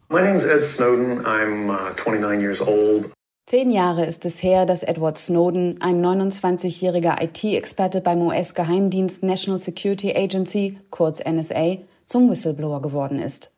My 0.09 0.21
name 0.21 0.37
is 0.37 0.42
Ed 0.42 0.64
Snowden. 0.64 1.25
I'm 1.25 1.71
uh, 1.71 1.94
29 1.94 2.40
years 2.40 2.61
old. 2.61 3.12
Zehn 3.46 3.70
Jahre 3.70 4.06
ist 4.06 4.24
es 4.24 4.42
her, 4.42 4.64
dass 4.64 4.82
Edward 4.82 5.18
Snowden, 5.18 5.78
ein 5.82 6.02
29-jähriger 6.02 7.22
IT-Experte 7.22 8.00
beim 8.00 8.22
US-Geheimdienst 8.22 9.22
National 9.22 9.60
Security 9.60 10.16
Agency, 10.16 10.78
kurz 10.88 11.22
NSA, 11.22 11.76
zum 12.06 12.30
Whistleblower 12.30 12.80
geworden 12.80 13.18
ist. 13.18 13.53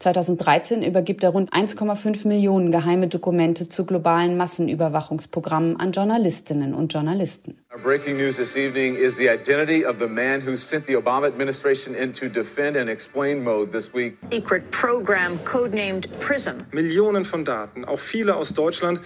2013 0.00 0.82
übergibt 0.82 1.22
er 1.22 1.30
rund 1.30 1.52
1,5 1.52 2.26
Millionen 2.26 2.72
geheime 2.72 3.06
Dokumente 3.06 3.68
zu 3.68 3.84
globalen 3.84 4.38
Massenüberwachungsprogrammen 4.38 5.78
an 5.78 5.92
Journalistinnen 5.92 6.72
und 6.74 6.92
Journalisten. 6.92 7.58
Our 7.72 7.78
breaking 7.82 8.16
news 8.16 8.36
this 8.36 8.56
evening 8.56 8.96
is 8.96 9.16
the 9.16 9.28
identity 9.28 9.84
of 9.84 9.98
the 10.00 10.08
man 10.08 10.40
who 10.40 10.56
sent 10.56 10.86
the 10.86 10.96
Obama 10.96 11.26
administration 11.26 11.94
into 11.94 12.28
defend 12.28 12.76
and 12.78 12.88
explain 12.88 13.44
mode 13.44 13.72
this 13.72 13.92
week. 13.94 14.16
Secret 14.32 14.70
program 14.70 15.38
codenamed 15.44 16.08
PRISM. 16.18 16.64
Millionen 16.72 17.24
von 17.24 17.44
Daten, 17.44 17.84
auch 17.84 18.00
viele 18.00 18.36
aus 18.36 18.54
Deutschland 18.54 19.00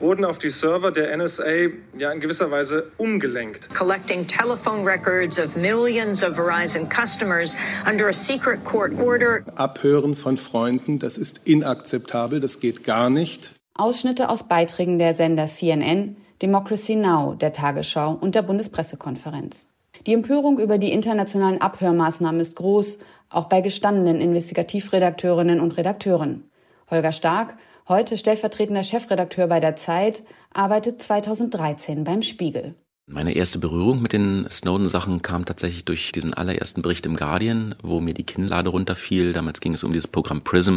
wurden 0.00 0.24
auf 0.24 0.38
die 0.38 0.48
Server 0.48 0.90
der 0.90 1.16
NSA 1.16 1.68
ja 1.96 2.10
in 2.10 2.20
gewisser 2.20 2.50
Weise 2.50 2.90
umgelenkt. 2.96 3.72
Collecting 3.74 4.26
telephone 4.26 4.84
records 4.84 5.38
of 5.38 5.54
millions 5.56 6.22
of 6.22 6.34
Verizon 6.36 6.88
customers 6.88 7.54
under 7.86 8.08
a 8.08 8.14
secret 8.14 8.64
court 8.64 8.92
order. 8.98 9.44
Abhören 9.56 10.14
von 10.16 10.38
Freunden, 10.40 10.98
das 10.98 11.16
ist 11.16 11.46
inakzeptabel, 11.46 12.40
das 12.40 12.58
geht 12.58 12.82
gar 12.82 13.10
nicht. 13.10 13.54
Ausschnitte 13.74 14.28
aus 14.28 14.48
Beiträgen 14.48 14.98
der 14.98 15.14
Sender 15.14 15.46
CNN, 15.46 16.16
Democracy 16.42 16.96
Now, 16.96 17.34
der 17.34 17.52
Tagesschau 17.52 18.12
und 18.20 18.34
der 18.34 18.42
Bundespressekonferenz. 18.42 19.68
Die 20.06 20.14
Empörung 20.14 20.58
über 20.58 20.78
die 20.78 20.92
internationalen 20.92 21.60
Abhörmaßnahmen 21.60 22.40
ist 22.40 22.56
groß, 22.56 22.98
auch 23.28 23.44
bei 23.44 23.60
gestandenen 23.60 24.20
Investigativredakteurinnen 24.20 25.60
und 25.60 25.76
Redakteuren. 25.76 26.50
Holger 26.90 27.12
Stark, 27.12 27.56
heute 27.88 28.16
stellvertretender 28.16 28.82
Chefredakteur 28.82 29.46
bei 29.46 29.60
der 29.60 29.76
Zeit, 29.76 30.22
arbeitet 30.52 31.00
2013 31.00 32.04
beim 32.04 32.22
Spiegel. 32.22 32.74
Meine 33.12 33.34
erste 33.34 33.58
Berührung 33.58 34.00
mit 34.00 34.12
den 34.12 34.46
Snowden-Sachen 34.48 35.20
kam 35.20 35.44
tatsächlich 35.44 35.84
durch 35.84 36.12
diesen 36.12 36.32
allerersten 36.32 36.80
Bericht 36.80 37.04
im 37.06 37.16
Guardian, 37.16 37.74
wo 37.82 38.00
mir 38.00 38.14
die 38.14 38.22
Kinnlade 38.22 38.70
runterfiel. 38.70 39.32
Damals 39.32 39.60
ging 39.60 39.74
es 39.74 39.82
um 39.82 39.92
dieses 39.92 40.06
Programm 40.06 40.42
PRISM, 40.42 40.76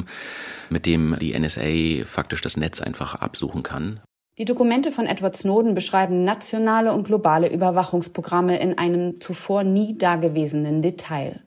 mit 0.72 0.88
dem 0.88 1.16
die 1.22 1.38
NSA 1.38 2.06
faktisch 2.06 2.42
das 2.42 2.58
Netz 2.58 2.82
einfach 2.82 3.14
absuchen 3.14 3.62
kann. 3.62 4.00
Die 4.40 4.46
Dokumente 4.46 4.92
von 4.92 5.06
Edward 5.06 5.36
Snowden 5.36 5.76
beschreiben 5.76 6.24
nationale 6.24 6.92
und 6.92 7.04
globale 7.04 7.54
Überwachungsprogramme 7.54 8.60
in 8.60 8.80
einem 8.80 9.22
zuvor 9.22 9.64
nie 9.64 9.96
dagewesenen 9.96 10.82
Detail. 10.82 11.40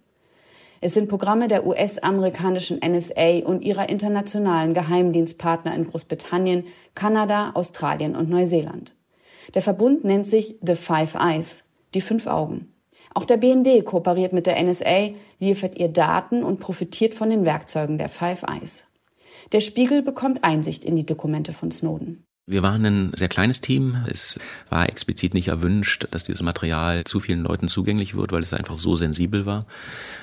Es 0.80 0.94
sind 0.94 1.08
Programme 1.08 1.48
der 1.48 1.66
US-amerikanischen 1.66 2.78
NSA 2.78 3.44
und 3.44 3.64
ihrer 3.64 3.88
internationalen 3.88 4.72
Geheimdienstpartner 4.72 5.74
in 5.74 5.90
Großbritannien, 5.90 6.62
Kanada, 6.94 7.50
Australien 7.54 8.14
und 8.14 8.30
Neuseeland. 8.30 8.94
Der 9.54 9.62
Verbund 9.62 10.04
nennt 10.04 10.26
sich 10.26 10.56
The 10.62 10.76
Five 10.76 11.14
Eyes, 11.14 11.64
die 11.94 12.00
fünf 12.00 12.26
Augen. 12.26 12.72
Auch 13.14 13.24
der 13.24 13.38
BND 13.38 13.84
kooperiert 13.84 14.32
mit 14.32 14.46
der 14.46 14.62
NSA, 14.62 15.10
liefert 15.38 15.78
ihr 15.78 15.88
Daten 15.88 16.42
und 16.42 16.60
profitiert 16.60 17.14
von 17.14 17.30
den 17.30 17.44
Werkzeugen 17.44 17.98
der 17.98 18.08
Five 18.08 18.42
Eyes. 18.42 18.84
Der 19.52 19.60
Spiegel 19.60 20.02
bekommt 20.02 20.44
Einsicht 20.44 20.84
in 20.84 20.96
die 20.96 21.06
Dokumente 21.06 21.52
von 21.52 21.70
Snowden. 21.70 22.24
Wir 22.48 22.62
waren 22.62 22.84
ein 22.84 23.12
sehr 23.16 23.28
kleines 23.28 23.60
Team. 23.60 24.04
Es 24.08 24.38
war 24.70 24.88
explizit 24.88 25.34
nicht 25.34 25.48
erwünscht, 25.48 26.06
dass 26.12 26.22
dieses 26.22 26.42
Material 26.42 27.02
zu 27.02 27.18
vielen 27.18 27.42
Leuten 27.42 27.66
zugänglich 27.66 28.14
wird, 28.14 28.30
weil 28.30 28.42
es 28.42 28.54
einfach 28.54 28.76
so 28.76 28.94
sensibel 28.94 29.46
war. 29.46 29.66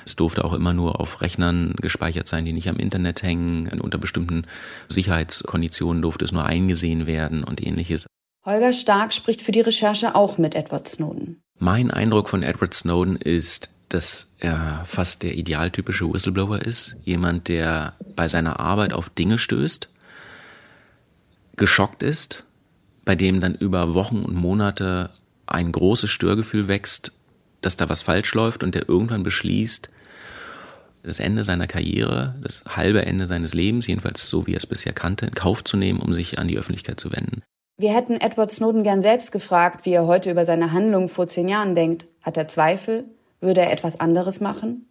Es 0.06 0.16
durfte 0.16 0.42
auch 0.42 0.54
immer 0.54 0.72
nur 0.72 1.00
auf 1.00 1.20
Rechnern 1.20 1.74
gespeichert 1.82 2.26
sein, 2.26 2.46
die 2.46 2.54
nicht 2.54 2.70
am 2.70 2.76
Internet 2.76 3.22
hängen. 3.22 3.68
Unter 3.78 3.98
bestimmten 3.98 4.46
Sicherheitskonditionen 4.88 6.00
durfte 6.00 6.24
es 6.24 6.32
nur 6.32 6.46
eingesehen 6.46 7.06
werden 7.06 7.44
und 7.44 7.62
ähnliches. 7.62 8.06
Holger 8.44 8.72
Stark 8.74 9.12
spricht 9.12 9.40
für 9.40 9.52
die 9.52 9.62
Recherche 9.62 10.14
auch 10.14 10.36
mit 10.36 10.54
Edward 10.54 10.86
Snowden. 10.86 11.40
Mein 11.58 11.90
Eindruck 11.90 12.28
von 12.28 12.42
Edward 12.42 12.74
Snowden 12.74 13.16
ist, 13.16 13.70
dass 13.88 14.28
er 14.38 14.82
fast 14.84 15.22
der 15.22 15.34
idealtypische 15.34 16.12
Whistleblower 16.12 16.60
ist. 16.60 16.96
Jemand, 17.04 17.48
der 17.48 17.94
bei 18.16 18.28
seiner 18.28 18.60
Arbeit 18.60 18.92
auf 18.92 19.08
Dinge 19.08 19.38
stößt, 19.38 19.88
geschockt 21.56 22.02
ist, 22.02 22.44
bei 23.04 23.14
dem 23.14 23.40
dann 23.40 23.54
über 23.54 23.94
Wochen 23.94 24.22
und 24.22 24.34
Monate 24.34 25.10
ein 25.46 25.72
großes 25.72 26.10
Störgefühl 26.10 26.68
wächst, 26.68 27.12
dass 27.60 27.76
da 27.76 27.88
was 27.88 28.02
falsch 28.02 28.34
läuft 28.34 28.62
und 28.62 28.74
der 28.74 28.88
irgendwann 28.88 29.22
beschließt, 29.22 29.88
das 31.02 31.20
Ende 31.20 31.44
seiner 31.44 31.66
Karriere, 31.66 32.34
das 32.42 32.64
halbe 32.64 33.04
Ende 33.06 33.26
seines 33.26 33.54
Lebens, 33.54 33.86
jedenfalls 33.86 34.26
so 34.26 34.46
wie 34.46 34.54
er 34.54 34.58
es 34.58 34.66
bisher 34.66 34.92
kannte, 34.92 35.26
in 35.26 35.34
Kauf 35.34 35.62
zu 35.62 35.76
nehmen, 35.76 36.00
um 36.00 36.12
sich 36.12 36.38
an 36.38 36.48
die 36.48 36.58
Öffentlichkeit 36.58 36.98
zu 36.98 37.12
wenden. 37.12 37.42
Wir 37.76 37.92
hätten 37.92 38.20
Edward 38.20 38.50
Snowden 38.50 38.82
gern 38.82 39.00
selbst 39.00 39.32
gefragt, 39.32 39.84
wie 39.84 39.92
er 39.92 40.06
heute 40.06 40.30
über 40.30 40.44
seine 40.44 40.72
Handlungen 40.72 41.08
vor 41.08 41.26
zehn 41.26 41.48
Jahren 41.48 41.74
denkt. 41.74 42.06
Hat 42.22 42.36
er 42.36 42.48
Zweifel? 42.48 43.04
Würde 43.40 43.60
er 43.62 43.72
etwas 43.72 43.98
anderes 43.98 44.40
machen? 44.40 44.88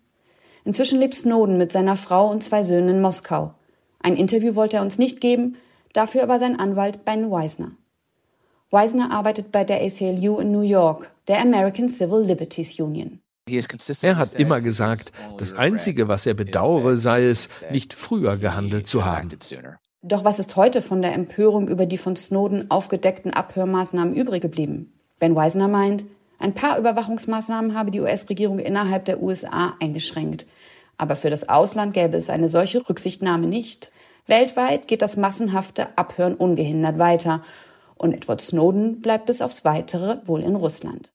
Inzwischen 0.65 0.99
lebt 0.99 1.15
Snowden 1.15 1.57
mit 1.57 1.71
seiner 1.71 1.95
Frau 1.95 2.29
und 2.29 2.43
zwei 2.43 2.63
Söhnen 2.63 2.95
in 2.97 3.01
Moskau. 3.01 3.53
Ein 3.99 4.17
Interview 4.17 4.55
wollte 4.55 4.77
er 4.77 4.83
uns 4.83 4.97
nicht 4.97 5.21
geben, 5.21 5.55
Dafür 5.93 6.23
aber 6.23 6.39
sein 6.39 6.59
Anwalt 6.59 7.05
Ben 7.05 7.29
Weisner. 7.29 7.71
Weisner 8.71 9.11
arbeitet 9.11 9.51
bei 9.51 9.63
der 9.63 9.81
ACLU 9.81 10.39
in 10.39 10.51
New 10.51 10.61
York, 10.61 11.13
der 11.27 11.39
American 11.39 11.87
Civil 11.87 12.25
Liberties 12.25 12.79
Union. 12.79 13.19
Er 13.47 14.15
hat 14.15 14.33
immer 14.35 14.61
gesagt, 14.61 15.11
das 15.37 15.53
Einzige, 15.53 16.07
was 16.07 16.25
er 16.25 16.33
bedauere, 16.33 16.97
sei 16.97 17.25
es, 17.25 17.49
nicht 17.71 17.93
früher 17.93 18.37
gehandelt 18.37 18.87
zu 18.87 19.05
haben. 19.05 19.29
Doch 20.05 20.25
was 20.25 20.37
ist 20.37 20.57
heute 20.57 20.81
von 20.81 21.01
der 21.01 21.13
Empörung 21.13 21.69
über 21.69 21.85
die 21.85 21.97
von 21.97 22.17
Snowden 22.17 22.69
aufgedeckten 22.69 23.31
Abhörmaßnahmen 23.31 24.13
übrig 24.13 24.41
geblieben? 24.41 24.91
Ben 25.17 25.33
Weisner 25.33 25.69
meint, 25.69 26.03
ein 26.39 26.53
paar 26.53 26.77
Überwachungsmaßnahmen 26.77 27.73
habe 27.73 27.89
die 27.89 28.01
US-Regierung 28.01 28.59
innerhalb 28.59 29.05
der 29.05 29.23
USA 29.23 29.77
eingeschränkt. 29.79 30.45
Aber 30.97 31.15
für 31.15 31.29
das 31.29 31.47
Ausland 31.47 31.93
gäbe 31.93 32.17
es 32.17 32.29
eine 32.29 32.49
solche 32.49 32.87
Rücksichtnahme 32.89 33.47
nicht. 33.47 33.93
Weltweit 34.27 34.89
geht 34.89 35.01
das 35.01 35.15
massenhafte 35.15 35.97
Abhören 35.97 36.35
ungehindert 36.35 36.99
weiter. 36.99 37.41
Und 37.95 38.13
Edward 38.13 38.41
Snowden 38.41 38.99
bleibt 38.99 39.27
bis 39.27 39.41
aufs 39.41 39.63
Weitere 39.63 40.17
wohl 40.27 40.43
in 40.43 40.57
Russland. 40.57 41.13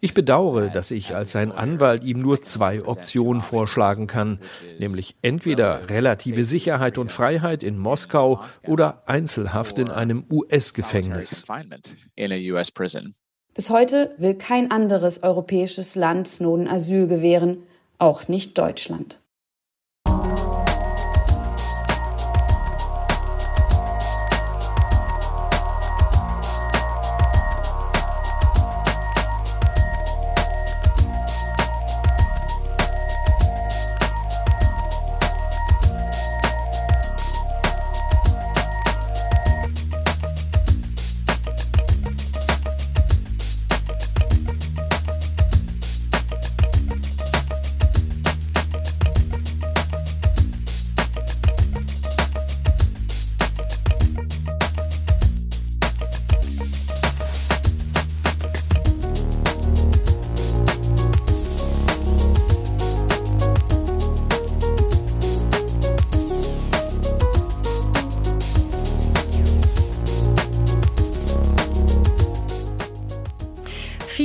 Ich 0.00 0.14
bedauere, 0.14 0.68
dass 0.68 0.90
ich 0.90 1.14
als 1.14 1.32
sein 1.32 1.52
Anwalt 1.52 2.02
ihm 2.02 2.20
nur 2.20 2.42
zwei 2.42 2.84
Optionen 2.84 3.40
vorschlagen 3.40 4.08
kann, 4.08 4.40
nämlich 4.80 5.14
entweder 5.22 5.88
relative 5.90 6.44
Sicherheit 6.44 6.98
und 6.98 7.12
Freiheit 7.12 7.62
in 7.62 7.78
Moskau 7.78 8.42
oder 8.66 9.04
Einzelhaft 9.06 9.78
in 9.78 9.90
einem 9.90 10.24
US-Gefängnis. 10.30 11.44
Bis 13.54 13.70
heute 13.70 14.14
will 14.18 14.34
kein 14.34 14.70
anderes 14.72 15.22
europäisches 15.22 15.94
Land 15.94 16.26
Snowden 16.26 16.66
Asyl 16.66 17.06
gewähren, 17.06 17.62
auch 17.98 18.26
nicht 18.26 18.58
Deutschland. 18.58 19.20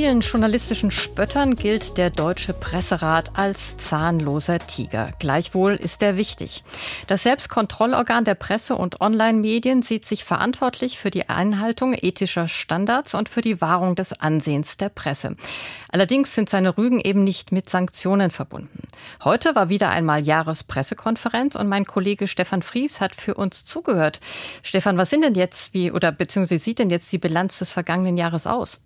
Vielen 0.09 0.21
journalistischen 0.21 0.89
Spöttern 0.89 1.53
gilt 1.53 1.99
der 1.99 2.09
Deutsche 2.09 2.53
Presserat 2.53 3.37
als 3.37 3.77
zahnloser 3.77 4.57
Tiger. 4.57 5.13
Gleichwohl 5.19 5.75
ist 5.75 6.01
er 6.01 6.17
wichtig. 6.17 6.63
Das 7.05 7.21
Selbstkontrollorgan 7.21 8.23
der 8.23 8.33
Presse- 8.33 8.75
und 8.75 9.01
Online-Medien 9.01 9.83
sieht 9.83 10.07
sich 10.07 10.23
verantwortlich 10.23 10.97
für 10.97 11.11
die 11.11 11.29
Einhaltung 11.29 11.93
ethischer 11.93 12.47
Standards 12.47 13.13
und 13.13 13.29
für 13.29 13.41
die 13.41 13.61
Wahrung 13.61 13.95
des 13.95 14.19
Ansehens 14.19 14.77
der 14.77 14.89
Presse. 14.89 15.35
Allerdings 15.89 16.33
sind 16.33 16.49
seine 16.49 16.75
Rügen 16.75 16.99
eben 16.99 17.23
nicht 17.23 17.51
mit 17.51 17.69
Sanktionen 17.69 18.31
verbunden. 18.31 18.81
Heute 19.23 19.53
war 19.53 19.69
wieder 19.69 19.91
einmal 19.91 20.25
Jahrespressekonferenz 20.25 21.53
und 21.53 21.69
mein 21.69 21.85
Kollege 21.85 22.27
Stefan 22.27 22.63
Fries 22.63 22.99
hat 22.99 23.13
für 23.13 23.35
uns 23.35 23.63
zugehört. 23.63 24.21
Stefan, 24.63 24.97
was 24.97 25.11
sind 25.11 25.23
denn 25.23 25.35
jetzt, 25.35 25.75
wie 25.75 25.91
oder 25.91 26.11
beziehungsweise 26.11 26.55
wie 26.55 26.63
sieht 26.63 26.79
denn 26.79 26.89
jetzt 26.89 27.11
die 27.11 27.19
Bilanz 27.19 27.59
des 27.59 27.69
vergangenen 27.69 28.17
Jahres 28.17 28.47
aus? 28.47 28.79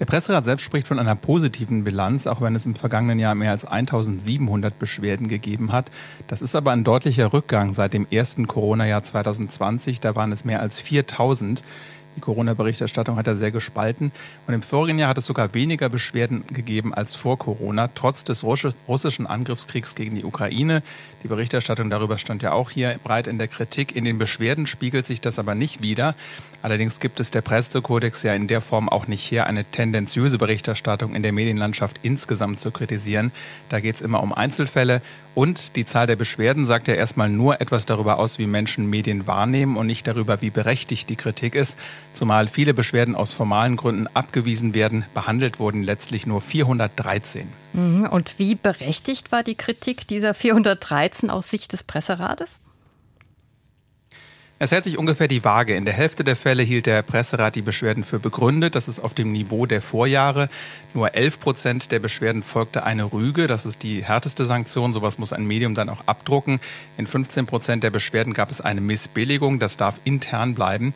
Der 0.00 0.06
Presserat 0.06 0.46
selbst 0.46 0.62
spricht 0.64 0.88
von 0.88 0.98
einer 0.98 1.14
positiven 1.14 1.84
Bilanz, 1.84 2.26
auch 2.26 2.40
wenn 2.40 2.56
es 2.56 2.64
im 2.64 2.74
vergangenen 2.74 3.18
Jahr 3.18 3.34
mehr 3.34 3.50
als 3.50 3.66
1700 3.66 4.78
Beschwerden 4.78 5.28
gegeben 5.28 5.72
hat. 5.72 5.90
Das 6.26 6.40
ist 6.40 6.54
aber 6.54 6.72
ein 6.72 6.84
deutlicher 6.84 7.34
Rückgang 7.34 7.74
seit 7.74 7.92
dem 7.92 8.06
ersten 8.10 8.46
Corona-Jahr 8.46 9.02
2020. 9.02 10.00
Da 10.00 10.16
waren 10.16 10.32
es 10.32 10.46
mehr 10.46 10.60
als 10.60 10.78
4000. 10.78 11.62
Die 12.16 12.20
Corona-Berichterstattung 12.20 13.16
hat 13.16 13.26
er 13.26 13.34
sehr 13.34 13.50
gespalten. 13.50 14.12
Und 14.46 14.54
im 14.54 14.62
vorigen 14.62 14.98
Jahr 14.98 15.10
hat 15.10 15.18
es 15.18 15.26
sogar 15.26 15.54
weniger 15.54 15.88
Beschwerden 15.88 16.44
gegeben 16.48 16.92
als 16.92 17.14
vor 17.14 17.38
Corona, 17.38 17.88
trotz 17.94 18.24
des 18.24 18.44
russischen 18.44 19.26
Angriffskriegs 19.26 19.94
gegen 19.94 20.16
die 20.16 20.24
Ukraine. 20.24 20.82
Die 21.22 21.28
Berichterstattung 21.28 21.88
darüber 21.90 22.18
stand 22.18 22.42
ja 22.42 22.52
auch 22.52 22.70
hier 22.70 22.98
breit 23.02 23.26
in 23.26 23.38
der 23.38 23.48
Kritik. 23.48 23.94
In 23.94 24.04
den 24.04 24.18
Beschwerden 24.18 24.66
spiegelt 24.66 25.06
sich 25.06 25.20
das 25.20 25.38
aber 25.38 25.54
nicht 25.54 25.82
wieder. 25.82 26.14
Allerdings 26.62 27.00
gibt 27.00 27.20
es 27.20 27.30
der 27.30 27.40
Pressekodex 27.40 28.22
ja 28.22 28.34
in 28.34 28.46
der 28.46 28.60
Form 28.60 28.88
auch 28.90 29.06
nicht 29.06 29.30
her, 29.30 29.46
eine 29.46 29.64
tendenziöse 29.64 30.36
Berichterstattung 30.36 31.14
in 31.14 31.22
der 31.22 31.32
Medienlandschaft 31.32 32.00
insgesamt 32.02 32.60
zu 32.60 32.70
kritisieren. 32.70 33.32
Da 33.70 33.80
geht 33.80 33.94
es 33.94 34.02
immer 34.02 34.22
um 34.22 34.34
Einzelfälle 34.34 35.00
und 35.34 35.76
die 35.76 35.86
Zahl 35.86 36.06
der 36.06 36.16
Beschwerden 36.16 36.66
sagt 36.66 36.88
ja 36.88 36.94
erstmal 36.94 37.30
nur 37.30 37.60
etwas 37.62 37.86
darüber 37.86 38.18
aus, 38.18 38.38
wie 38.38 38.46
Menschen 38.46 38.90
Medien 38.90 39.26
wahrnehmen 39.26 39.76
und 39.76 39.86
nicht 39.86 40.06
darüber, 40.06 40.42
wie 40.42 40.50
berechtigt 40.50 41.08
die 41.08 41.16
Kritik 41.16 41.54
ist. 41.54 41.78
Zumal 42.12 42.48
viele 42.48 42.74
Beschwerden 42.74 43.14
aus 43.14 43.32
formalen 43.32 43.76
Gründen 43.76 44.06
abgewiesen 44.08 44.74
werden, 44.74 45.04
behandelt 45.14 45.58
wurden 45.58 45.82
letztlich 45.82 46.26
nur 46.26 46.40
413. 46.40 47.48
Mhm. 47.72 48.08
Und 48.10 48.38
wie 48.38 48.54
berechtigt 48.54 49.32
war 49.32 49.42
die 49.42 49.54
Kritik 49.54 50.06
dieser 50.06 50.34
413 50.34 51.30
aus 51.30 51.48
Sicht 51.50 51.72
des 51.72 51.84
Presserates? 51.84 52.48
Es 54.62 54.72
hält 54.72 54.84
sich 54.84 54.98
ungefähr 54.98 55.26
die 55.26 55.42
Waage. 55.42 55.74
In 55.74 55.86
der 55.86 55.94
Hälfte 55.94 56.22
der 56.22 56.36
Fälle 56.36 56.62
hielt 56.62 56.84
der 56.84 57.00
Presserat 57.00 57.54
die 57.56 57.62
Beschwerden 57.62 58.04
für 58.04 58.18
begründet. 58.18 58.74
Das 58.74 58.88
ist 58.88 59.00
auf 59.00 59.14
dem 59.14 59.32
Niveau 59.32 59.64
der 59.64 59.80
Vorjahre. 59.80 60.50
Nur 60.92 61.14
11 61.14 61.40
Prozent 61.40 61.92
der 61.92 61.98
Beschwerden 61.98 62.42
folgte 62.42 62.84
eine 62.84 63.10
Rüge. 63.10 63.46
Das 63.46 63.64
ist 63.64 63.82
die 63.82 64.04
härteste 64.04 64.44
Sanktion. 64.44 64.92
Sowas 64.92 65.16
muss 65.16 65.32
ein 65.32 65.46
Medium 65.46 65.74
dann 65.74 65.88
auch 65.88 66.02
abdrucken. 66.04 66.60
In 66.98 67.06
15 67.06 67.46
Prozent 67.46 67.82
der 67.82 67.88
Beschwerden 67.88 68.34
gab 68.34 68.50
es 68.50 68.60
eine 68.60 68.82
Missbilligung. 68.82 69.60
Das 69.60 69.78
darf 69.78 69.94
intern 70.04 70.54
bleiben. 70.54 70.92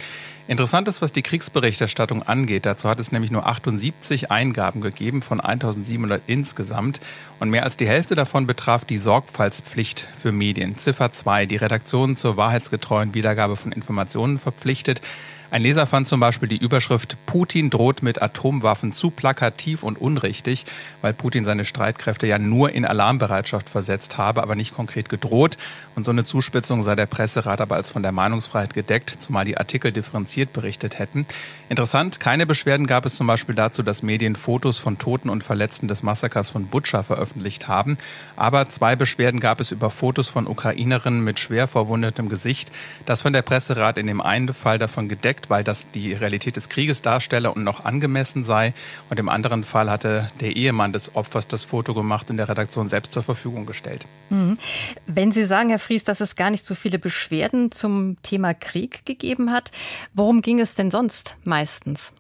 Interessant 0.46 0.88
ist, 0.88 1.00
was 1.00 1.10
die 1.10 1.22
Kriegsberichterstattung 1.22 2.22
angeht. 2.22 2.66
Dazu 2.66 2.86
hat 2.86 3.00
es 3.00 3.12
nämlich 3.12 3.30
nur 3.30 3.46
78 3.46 4.30
Eingaben 4.30 4.82
gegeben 4.82 5.22
von 5.22 5.40
1700 5.40 6.22
insgesamt. 6.26 7.00
Und 7.40 7.48
mehr 7.48 7.62
als 7.62 7.78
die 7.78 7.88
Hälfte 7.88 8.14
davon 8.14 8.46
betraf 8.46 8.84
die 8.84 8.98
Sorgfaltspflicht 8.98 10.06
für 10.18 10.32
Medien. 10.32 10.76
Ziffer 10.76 11.12
2, 11.12 11.46
die 11.46 11.56
Redaktion 11.56 12.16
zur 12.16 12.36
wahrheitsgetreuen 12.36 13.14
Wiedergabe 13.14 13.56
von 13.56 13.72
Informationen 13.72 14.38
verpflichtet. 14.38 15.00
Ein 15.54 15.62
Leser 15.62 15.86
fand 15.86 16.08
zum 16.08 16.18
Beispiel 16.18 16.48
die 16.48 16.56
Überschrift 16.56 17.16
Putin 17.26 17.70
droht 17.70 18.02
mit 18.02 18.20
Atomwaffen 18.20 18.90
zu 18.90 19.10
plakativ 19.10 19.84
und 19.84 20.00
unrichtig, 20.00 20.64
weil 21.00 21.14
Putin 21.14 21.44
seine 21.44 21.64
Streitkräfte 21.64 22.26
ja 22.26 22.40
nur 22.40 22.72
in 22.72 22.84
Alarmbereitschaft 22.84 23.68
versetzt 23.68 24.18
habe, 24.18 24.42
aber 24.42 24.56
nicht 24.56 24.74
konkret 24.74 25.08
gedroht. 25.08 25.56
Und 25.94 26.02
so 26.04 26.10
eine 26.10 26.24
Zuspitzung 26.24 26.82
sei 26.82 26.96
der 26.96 27.06
Presserat 27.06 27.60
aber 27.60 27.76
als 27.76 27.90
von 27.90 28.02
der 28.02 28.10
Meinungsfreiheit 28.10 28.74
gedeckt, 28.74 29.14
zumal 29.20 29.44
die 29.44 29.56
Artikel 29.56 29.92
differenziert 29.92 30.52
berichtet 30.52 30.98
hätten. 30.98 31.24
Interessant, 31.68 32.18
keine 32.18 32.46
Beschwerden 32.46 32.88
gab 32.88 33.06
es 33.06 33.14
zum 33.14 33.28
Beispiel 33.28 33.54
dazu, 33.54 33.84
dass 33.84 34.02
Medien 34.02 34.34
Fotos 34.34 34.78
von 34.78 34.98
Toten 34.98 35.30
und 35.30 35.44
Verletzten 35.44 35.86
des 35.86 36.02
Massakers 36.02 36.50
von 36.50 36.66
Butscha 36.66 37.04
veröffentlicht 37.04 37.68
haben. 37.68 37.96
Aber 38.34 38.68
zwei 38.68 38.96
Beschwerden 38.96 39.38
gab 39.38 39.60
es 39.60 39.70
über 39.70 39.90
Fotos 39.90 40.26
von 40.26 40.48
Ukrainerinnen 40.48 41.22
mit 41.22 41.38
schwer 41.38 41.68
verwundetem 41.68 42.28
Gesicht. 42.28 42.72
Das 43.06 43.22
von 43.22 43.32
der 43.32 43.42
Presserat 43.42 43.98
in 43.98 44.08
dem 44.08 44.20
einen 44.20 44.52
Fall 44.52 44.80
davon 44.80 45.08
gedeckt, 45.08 45.43
weil 45.50 45.64
das 45.64 45.90
die 45.90 46.12
Realität 46.12 46.56
des 46.56 46.68
Krieges 46.68 47.02
darstelle 47.02 47.52
und 47.52 47.64
noch 47.64 47.84
angemessen 47.84 48.44
sei. 48.44 48.74
Und 49.10 49.18
im 49.18 49.28
anderen 49.28 49.64
Fall 49.64 49.90
hatte 49.90 50.30
der 50.40 50.56
Ehemann 50.56 50.92
des 50.92 51.14
Opfers 51.14 51.46
das 51.46 51.64
Foto 51.64 51.94
gemacht 51.94 52.30
und 52.30 52.36
der 52.36 52.48
Redaktion 52.48 52.88
selbst 52.88 53.12
zur 53.12 53.22
Verfügung 53.22 53.66
gestellt. 53.66 54.06
Mhm. 54.30 54.58
Wenn 55.06 55.32
Sie 55.32 55.44
sagen, 55.44 55.68
Herr 55.68 55.78
Fries, 55.78 56.04
dass 56.04 56.20
es 56.20 56.36
gar 56.36 56.50
nicht 56.50 56.64
so 56.64 56.74
viele 56.74 56.98
Beschwerden 56.98 57.70
zum 57.70 58.16
Thema 58.22 58.54
Krieg 58.54 59.04
gegeben 59.06 59.50
hat, 59.50 59.70
worum 60.12 60.42
ging 60.42 60.60
es 60.60 60.74
denn 60.74 60.90
sonst 60.90 61.36
meistens? 61.44 62.12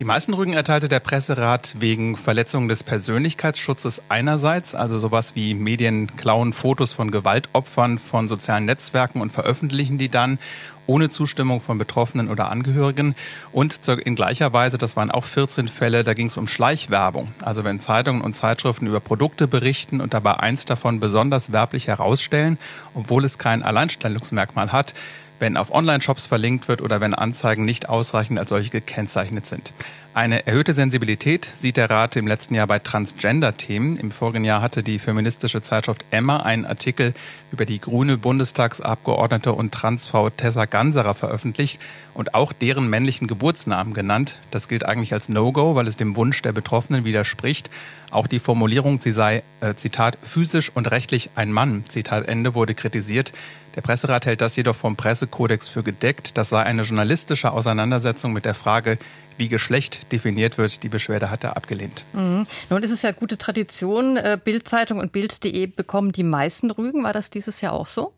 Die 0.00 0.04
meisten 0.04 0.32
Rügen 0.32 0.52
erteilte 0.52 0.88
der 0.88 1.00
Presserat 1.00 1.74
wegen 1.80 2.16
Verletzung 2.16 2.68
des 2.68 2.84
Persönlichkeitsschutzes 2.84 4.00
einerseits, 4.08 4.76
also 4.76 4.96
sowas 4.96 5.34
wie 5.34 5.54
Medien 5.54 6.16
klauen 6.16 6.52
Fotos 6.52 6.92
von 6.92 7.10
Gewaltopfern 7.10 7.98
von 7.98 8.28
sozialen 8.28 8.64
Netzwerken 8.64 9.20
und 9.20 9.32
veröffentlichen 9.32 9.98
die 9.98 10.08
dann 10.08 10.38
ohne 10.86 11.10
Zustimmung 11.10 11.60
von 11.60 11.78
Betroffenen 11.78 12.30
oder 12.30 12.48
Angehörigen. 12.48 13.16
Und 13.50 13.88
in 13.88 14.14
gleicher 14.14 14.52
Weise, 14.52 14.78
das 14.78 14.94
waren 14.94 15.10
auch 15.10 15.24
14 15.24 15.66
Fälle, 15.66 16.04
da 16.04 16.14
ging 16.14 16.28
es 16.28 16.36
um 16.36 16.46
Schleichwerbung. 16.46 17.32
Also 17.42 17.64
wenn 17.64 17.80
Zeitungen 17.80 18.22
und 18.22 18.34
Zeitschriften 18.34 18.86
über 18.86 19.00
Produkte 19.00 19.48
berichten 19.48 20.00
und 20.00 20.14
dabei 20.14 20.34
eins 20.34 20.64
davon 20.64 21.00
besonders 21.00 21.50
werblich 21.50 21.88
herausstellen, 21.88 22.56
obwohl 22.94 23.24
es 23.24 23.36
kein 23.36 23.64
Alleinstellungsmerkmal 23.64 24.70
hat, 24.70 24.94
wenn 25.38 25.56
auf 25.56 25.72
Online-Shops 25.72 26.26
verlinkt 26.26 26.68
wird 26.68 26.82
oder 26.82 27.00
wenn 27.00 27.14
Anzeigen 27.14 27.64
nicht 27.64 27.88
ausreichend 27.88 28.38
als 28.38 28.48
solche 28.50 28.70
gekennzeichnet 28.70 29.46
sind. 29.46 29.72
Eine 30.14 30.46
erhöhte 30.46 30.72
Sensibilität 30.72 31.48
sieht 31.58 31.76
der 31.76 31.90
Rat 31.90 32.16
im 32.16 32.26
letzten 32.26 32.54
Jahr 32.54 32.66
bei 32.66 32.78
Transgender-Themen. 32.78 33.96
Im 33.96 34.10
vorigen 34.10 34.42
Jahr 34.42 34.62
hatte 34.62 34.82
die 34.82 34.98
feministische 34.98 35.60
Zeitschrift 35.60 36.04
Emma 36.10 36.38
einen 36.38 36.64
Artikel 36.64 37.14
über 37.52 37.66
die 37.66 37.78
grüne 37.78 38.16
Bundestagsabgeordnete 38.16 39.52
und 39.52 39.72
Transfrau 39.72 40.30
Tessa 40.30 40.64
Ganserer 40.64 41.14
veröffentlicht 41.14 41.80
und 42.14 42.34
auch 42.34 42.52
deren 42.52 42.88
männlichen 42.88 43.28
Geburtsnamen 43.28 43.92
genannt. 43.92 44.38
Das 44.50 44.66
gilt 44.66 44.84
eigentlich 44.84 45.12
als 45.12 45.28
No-Go, 45.28 45.76
weil 45.76 45.86
es 45.86 45.96
dem 45.96 46.16
Wunsch 46.16 46.42
der 46.42 46.52
Betroffenen 46.52 47.04
widerspricht. 47.04 47.70
Auch 48.10 48.26
die 48.26 48.40
Formulierung, 48.40 49.00
sie 49.00 49.12
sei, 49.12 49.42
äh, 49.60 49.74
Zitat, 49.74 50.18
physisch 50.22 50.72
und 50.74 50.90
rechtlich 50.90 51.30
ein 51.36 51.52
Mann, 51.52 51.84
Zitat 51.86 52.26
Ende, 52.26 52.54
wurde 52.54 52.74
kritisiert. 52.74 53.32
Der 53.76 53.82
Presserat 53.82 54.26
hält 54.26 54.40
das 54.40 54.56
jedoch 54.56 54.74
vom 54.74 54.96
Pressekodex 54.96 55.68
für 55.68 55.84
gedeckt. 55.84 56.38
Das 56.38 56.48
sei 56.48 56.62
eine 56.62 56.82
journalistische 56.82 57.52
Auseinandersetzung 57.52 58.32
mit 58.32 58.46
der 58.46 58.54
Frage, 58.54 58.98
wie 59.38 59.48
Geschlecht 59.48 60.12
definiert 60.12 60.58
wird. 60.58 60.82
Die 60.82 60.88
Beschwerde 60.88 61.30
hat 61.30 61.44
er 61.44 61.56
abgelehnt. 61.56 62.04
Mhm. 62.12 62.46
Nun 62.70 62.82
ist 62.82 62.90
es 62.90 63.02
ja 63.02 63.12
gute 63.12 63.38
Tradition. 63.38 64.16
Äh, 64.16 64.38
Bildzeitung 64.42 64.98
und 64.98 65.12
Bild.de 65.12 65.66
bekommen 65.66 66.12
die 66.12 66.24
meisten 66.24 66.70
Rügen. 66.70 67.04
War 67.04 67.12
das 67.12 67.30
dieses 67.30 67.60
Jahr 67.60 67.72
auch 67.72 67.86
so? 67.86 68.12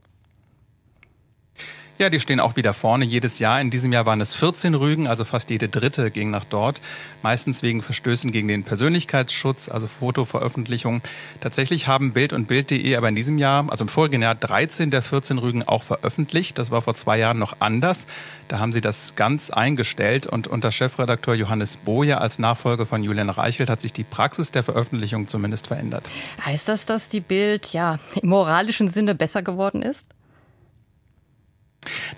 Ja, 2.00 2.08
die 2.08 2.18
stehen 2.18 2.40
auch 2.40 2.56
wieder 2.56 2.72
vorne 2.72 3.04
jedes 3.04 3.40
Jahr. 3.40 3.60
In 3.60 3.68
diesem 3.68 3.92
Jahr 3.92 4.06
waren 4.06 4.22
es 4.22 4.34
14 4.34 4.74
Rügen, 4.74 5.06
also 5.06 5.26
fast 5.26 5.50
jede 5.50 5.68
dritte 5.68 6.10
ging 6.10 6.30
nach 6.30 6.46
dort. 6.46 6.80
Meistens 7.20 7.62
wegen 7.62 7.82
Verstößen 7.82 8.32
gegen 8.32 8.48
den 8.48 8.64
Persönlichkeitsschutz, 8.64 9.68
also 9.68 9.86
Fotoveröffentlichung. 9.86 11.02
Tatsächlich 11.42 11.88
haben 11.88 12.14
Bild 12.14 12.32
und 12.32 12.48
Bild.de 12.48 12.96
aber 12.96 13.10
in 13.10 13.16
diesem 13.16 13.36
Jahr, 13.36 13.70
also 13.70 13.84
im 13.84 13.90
vorigen 13.90 14.22
Jahr, 14.22 14.34
13 14.34 14.90
der 14.90 15.02
14 15.02 15.36
Rügen 15.36 15.62
auch 15.62 15.82
veröffentlicht. 15.82 16.56
Das 16.56 16.70
war 16.70 16.80
vor 16.80 16.94
zwei 16.94 17.18
Jahren 17.18 17.38
noch 17.38 17.56
anders. 17.58 18.06
Da 18.48 18.60
haben 18.60 18.72
sie 18.72 18.80
das 18.80 19.14
ganz 19.14 19.50
eingestellt 19.50 20.26
und 20.26 20.46
unter 20.46 20.72
Chefredakteur 20.72 21.34
Johannes 21.34 21.76
Boje 21.76 22.18
als 22.18 22.38
Nachfolger 22.38 22.86
von 22.86 23.04
Julian 23.04 23.28
Reichelt 23.28 23.68
hat 23.68 23.82
sich 23.82 23.92
die 23.92 24.04
Praxis 24.04 24.52
der 24.52 24.62
Veröffentlichung 24.62 25.26
zumindest 25.26 25.66
verändert. 25.66 26.08
Heißt 26.42 26.66
das, 26.66 26.86
dass 26.86 27.10
die 27.10 27.20
Bild 27.20 27.74
ja 27.74 27.98
im 28.22 28.30
moralischen 28.30 28.88
Sinne 28.88 29.14
besser 29.14 29.42
geworden 29.42 29.82
ist? 29.82 30.06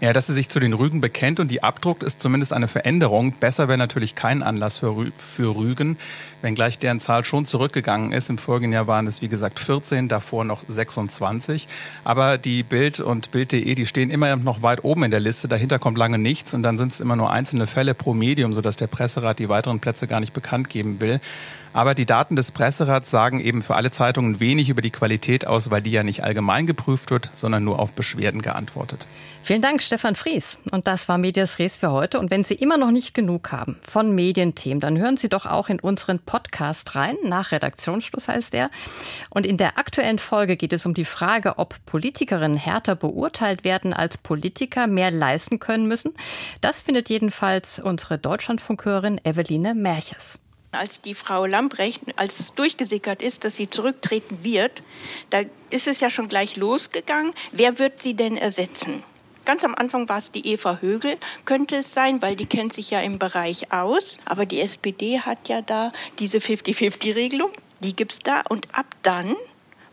Ja, 0.00 0.12
dass 0.12 0.26
sie 0.26 0.34
sich 0.34 0.48
zu 0.48 0.58
den 0.58 0.72
Rügen 0.72 1.00
bekennt 1.00 1.38
und 1.38 1.48
die 1.48 1.62
abdruckt, 1.62 2.02
ist 2.02 2.18
zumindest 2.18 2.52
eine 2.52 2.66
Veränderung. 2.66 3.32
Besser 3.34 3.68
wäre 3.68 3.78
natürlich 3.78 4.16
kein 4.16 4.42
Anlass 4.42 4.78
für, 4.78 4.96
Rü 4.96 5.12
für 5.16 5.54
Rügen, 5.54 5.98
wenngleich 6.40 6.80
deren 6.80 6.98
Zahl 6.98 7.24
schon 7.24 7.46
zurückgegangen 7.46 8.10
ist. 8.10 8.28
Im 8.28 8.38
vorigen 8.38 8.72
Jahr 8.72 8.88
waren 8.88 9.06
es, 9.06 9.22
wie 9.22 9.28
gesagt, 9.28 9.60
14, 9.60 10.08
davor 10.08 10.44
noch 10.44 10.64
26. 10.66 11.68
Aber 12.02 12.38
die 12.38 12.64
Bild 12.64 12.98
und 12.98 13.30
Bild.de, 13.30 13.74
die 13.74 13.86
stehen 13.86 14.10
immer 14.10 14.34
noch 14.34 14.62
weit 14.62 14.82
oben 14.82 15.04
in 15.04 15.12
der 15.12 15.20
Liste. 15.20 15.46
Dahinter 15.46 15.78
kommt 15.78 15.96
lange 15.96 16.18
nichts 16.18 16.54
und 16.54 16.64
dann 16.64 16.76
sind 16.76 16.92
es 16.92 17.00
immer 17.00 17.14
nur 17.14 17.30
einzelne 17.30 17.68
Fälle 17.68 17.94
pro 17.94 18.14
Medium, 18.14 18.52
sodass 18.52 18.76
der 18.76 18.88
Presserat 18.88 19.38
die 19.38 19.48
weiteren 19.48 19.78
Plätze 19.78 20.08
gar 20.08 20.18
nicht 20.18 20.32
bekannt 20.32 20.70
geben 20.70 21.00
will. 21.00 21.20
Aber 21.74 21.94
die 21.94 22.04
Daten 22.04 22.36
des 22.36 22.52
Presserats 22.52 23.10
sagen 23.10 23.40
eben 23.40 23.62
für 23.62 23.76
alle 23.76 23.90
Zeitungen 23.90 24.40
wenig 24.40 24.68
über 24.68 24.82
die 24.82 24.90
Qualität 24.90 25.46
aus, 25.46 25.70
weil 25.70 25.80
die 25.80 25.90
ja 25.90 26.02
nicht 26.02 26.22
allgemein 26.22 26.66
geprüft 26.66 27.10
wird, 27.10 27.30
sondern 27.34 27.64
nur 27.64 27.78
auf 27.78 27.92
Beschwerden 27.92 28.42
geantwortet. 28.42 29.06
Vielen 29.42 29.62
Dank, 29.62 29.82
Stefan 29.82 30.14
Fries. 30.14 30.58
Und 30.70 30.86
das 30.86 31.08
war 31.08 31.18
Medias 31.18 31.58
Res 31.58 31.78
für 31.78 31.90
heute. 31.90 32.18
Und 32.18 32.30
wenn 32.30 32.44
Sie 32.44 32.54
immer 32.54 32.76
noch 32.76 32.90
nicht 32.90 33.14
genug 33.14 33.52
haben 33.52 33.78
von 33.82 34.14
Medienthemen, 34.14 34.80
dann 34.80 34.98
hören 34.98 35.16
Sie 35.16 35.28
doch 35.28 35.46
auch 35.46 35.68
in 35.68 35.80
unseren 35.80 36.18
Podcast 36.18 36.94
rein. 36.94 37.16
Nach 37.24 37.52
Redaktionsschluss 37.52 38.28
heißt 38.28 38.54
er. 38.54 38.70
Und 39.30 39.46
in 39.46 39.56
der 39.56 39.78
aktuellen 39.78 40.18
Folge 40.18 40.56
geht 40.56 40.72
es 40.74 40.84
um 40.84 40.94
die 40.94 41.06
Frage, 41.06 41.58
ob 41.58 41.74
Politikerinnen 41.86 42.58
härter 42.58 42.94
beurteilt 42.96 43.64
werden 43.64 43.94
als 43.94 44.18
Politiker 44.18 44.86
mehr 44.86 45.10
leisten 45.10 45.58
können 45.58 45.88
müssen. 45.88 46.12
Das 46.60 46.82
findet 46.82 47.08
jedenfalls 47.08 47.78
unsere 47.78 48.18
Deutschlandfunkhörerin 48.18 49.20
Eveline 49.24 49.74
Merches 49.74 50.41
als 50.72 51.02
die 51.02 51.14
Frau 51.14 51.44
Lambrecht, 51.46 52.00
als 52.16 52.40
es 52.40 52.54
durchgesickert 52.54 53.22
ist, 53.22 53.44
dass 53.44 53.56
sie 53.56 53.68
zurücktreten 53.68 54.42
wird, 54.42 54.82
da 55.30 55.42
ist 55.70 55.86
es 55.86 56.00
ja 56.00 56.10
schon 56.10 56.28
gleich 56.28 56.56
losgegangen. 56.56 57.34
Wer 57.52 57.78
wird 57.78 58.02
sie 58.02 58.14
denn 58.14 58.36
ersetzen? 58.36 59.02
Ganz 59.44 59.64
am 59.64 59.74
Anfang 59.74 60.08
war 60.08 60.18
es 60.18 60.30
die 60.30 60.46
Eva 60.46 60.78
Högel, 60.80 61.18
könnte 61.44 61.76
es 61.76 61.92
sein, 61.92 62.22
weil 62.22 62.36
die 62.36 62.46
kennt 62.46 62.72
sich 62.72 62.90
ja 62.90 63.00
im 63.00 63.18
Bereich 63.18 63.72
aus. 63.72 64.18
Aber 64.24 64.46
die 64.46 64.60
SPD 64.60 65.20
hat 65.20 65.48
ja 65.48 65.62
da 65.62 65.92
diese 66.18 66.38
50-50-Regelung, 66.38 67.50
die 67.80 67.94
gibt 67.94 68.12
es 68.12 68.18
da. 68.20 68.42
Und 68.48 68.72
ab 68.72 68.86
dann 69.02 69.34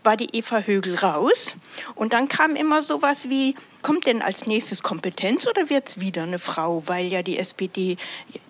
war 0.02 0.16
die 0.16 0.28
Eva 0.32 0.60
Högel 0.60 0.96
raus. 0.96 1.56
Und 1.94 2.12
dann 2.12 2.28
kam 2.28 2.56
immer 2.56 2.82
sowas 2.82 3.28
wie, 3.28 3.56
kommt 3.82 4.06
denn 4.06 4.22
als 4.22 4.46
nächstes 4.46 4.82
Kompetenz 4.82 5.46
oder 5.46 5.68
wird 5.68 5.88
es 5.88 6.00
wieder 6.00 6.22
eine 6.22 6.38
Frau, 6.38 6.84
weil 6.86 7.06
ja 7.06 7.22
die 7.22 7.36
SPD 7.36 7.96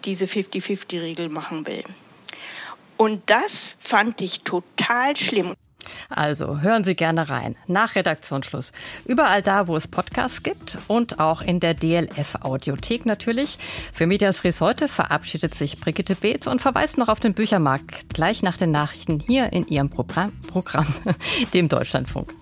diese 0.05 0.27
50-50-Regel 0.27 1.29
machen 1.29 1.67
will. 1.67 1.83
Und 3.01 3.23
das 3.31 3.77
fand 3.79 4.21
ich 4.21 4.43
total 4.43 5.17
schlimm. 5.17 5.55
Also 6.11 6.61
hören 6.61 6.85
Sie 6.85 6.95
gerne 6.95 7.31
rein. 7.31 7.57
Nach 7.67 7.95
Redaktionsschluss. 7.95 8.73
Überall 9.07 9.41
da, 9.41 9.69
wo 9.69 9.75
es 9.75 9.89
Podcasts 9.89 10.43
gibt 10.43 10.77
und 10.87 11.19
auch 11.19 11.41
in 11.41 11.61
der 11.61 11.73
DLF 11.73 12.35
Audiothek 12.43 13.07
natürlich. 13.07 13.59
Für 13.95 14.07
Medias 14.07 14.45
Res 14.45 14.61
heute 14.61 14.87
verabschiedet 14.87 15.55
sich 15.55 15.81
Brigitte 15.81 16.15
Beetz 16.15 16.47
und 16.47 16.61
verweist 16.61 16.99
noch 16.99 17.09
auf 17.09 17.21
den 17.21 17.33
Büchermarkt 17.33 18.13
gleich 18.13 18.43
nach 18.43 18.59
den 18.59 18.71
Nachrichten 18.71 19.19
hier 19.27 19.51
in 19.51 19.67
ihrem 19.67 19.89
Programm, 19.89 20.39
Programm 20.47 20.95
dem 21.55 21.71
Deutschlandfunk. 21.71 22.35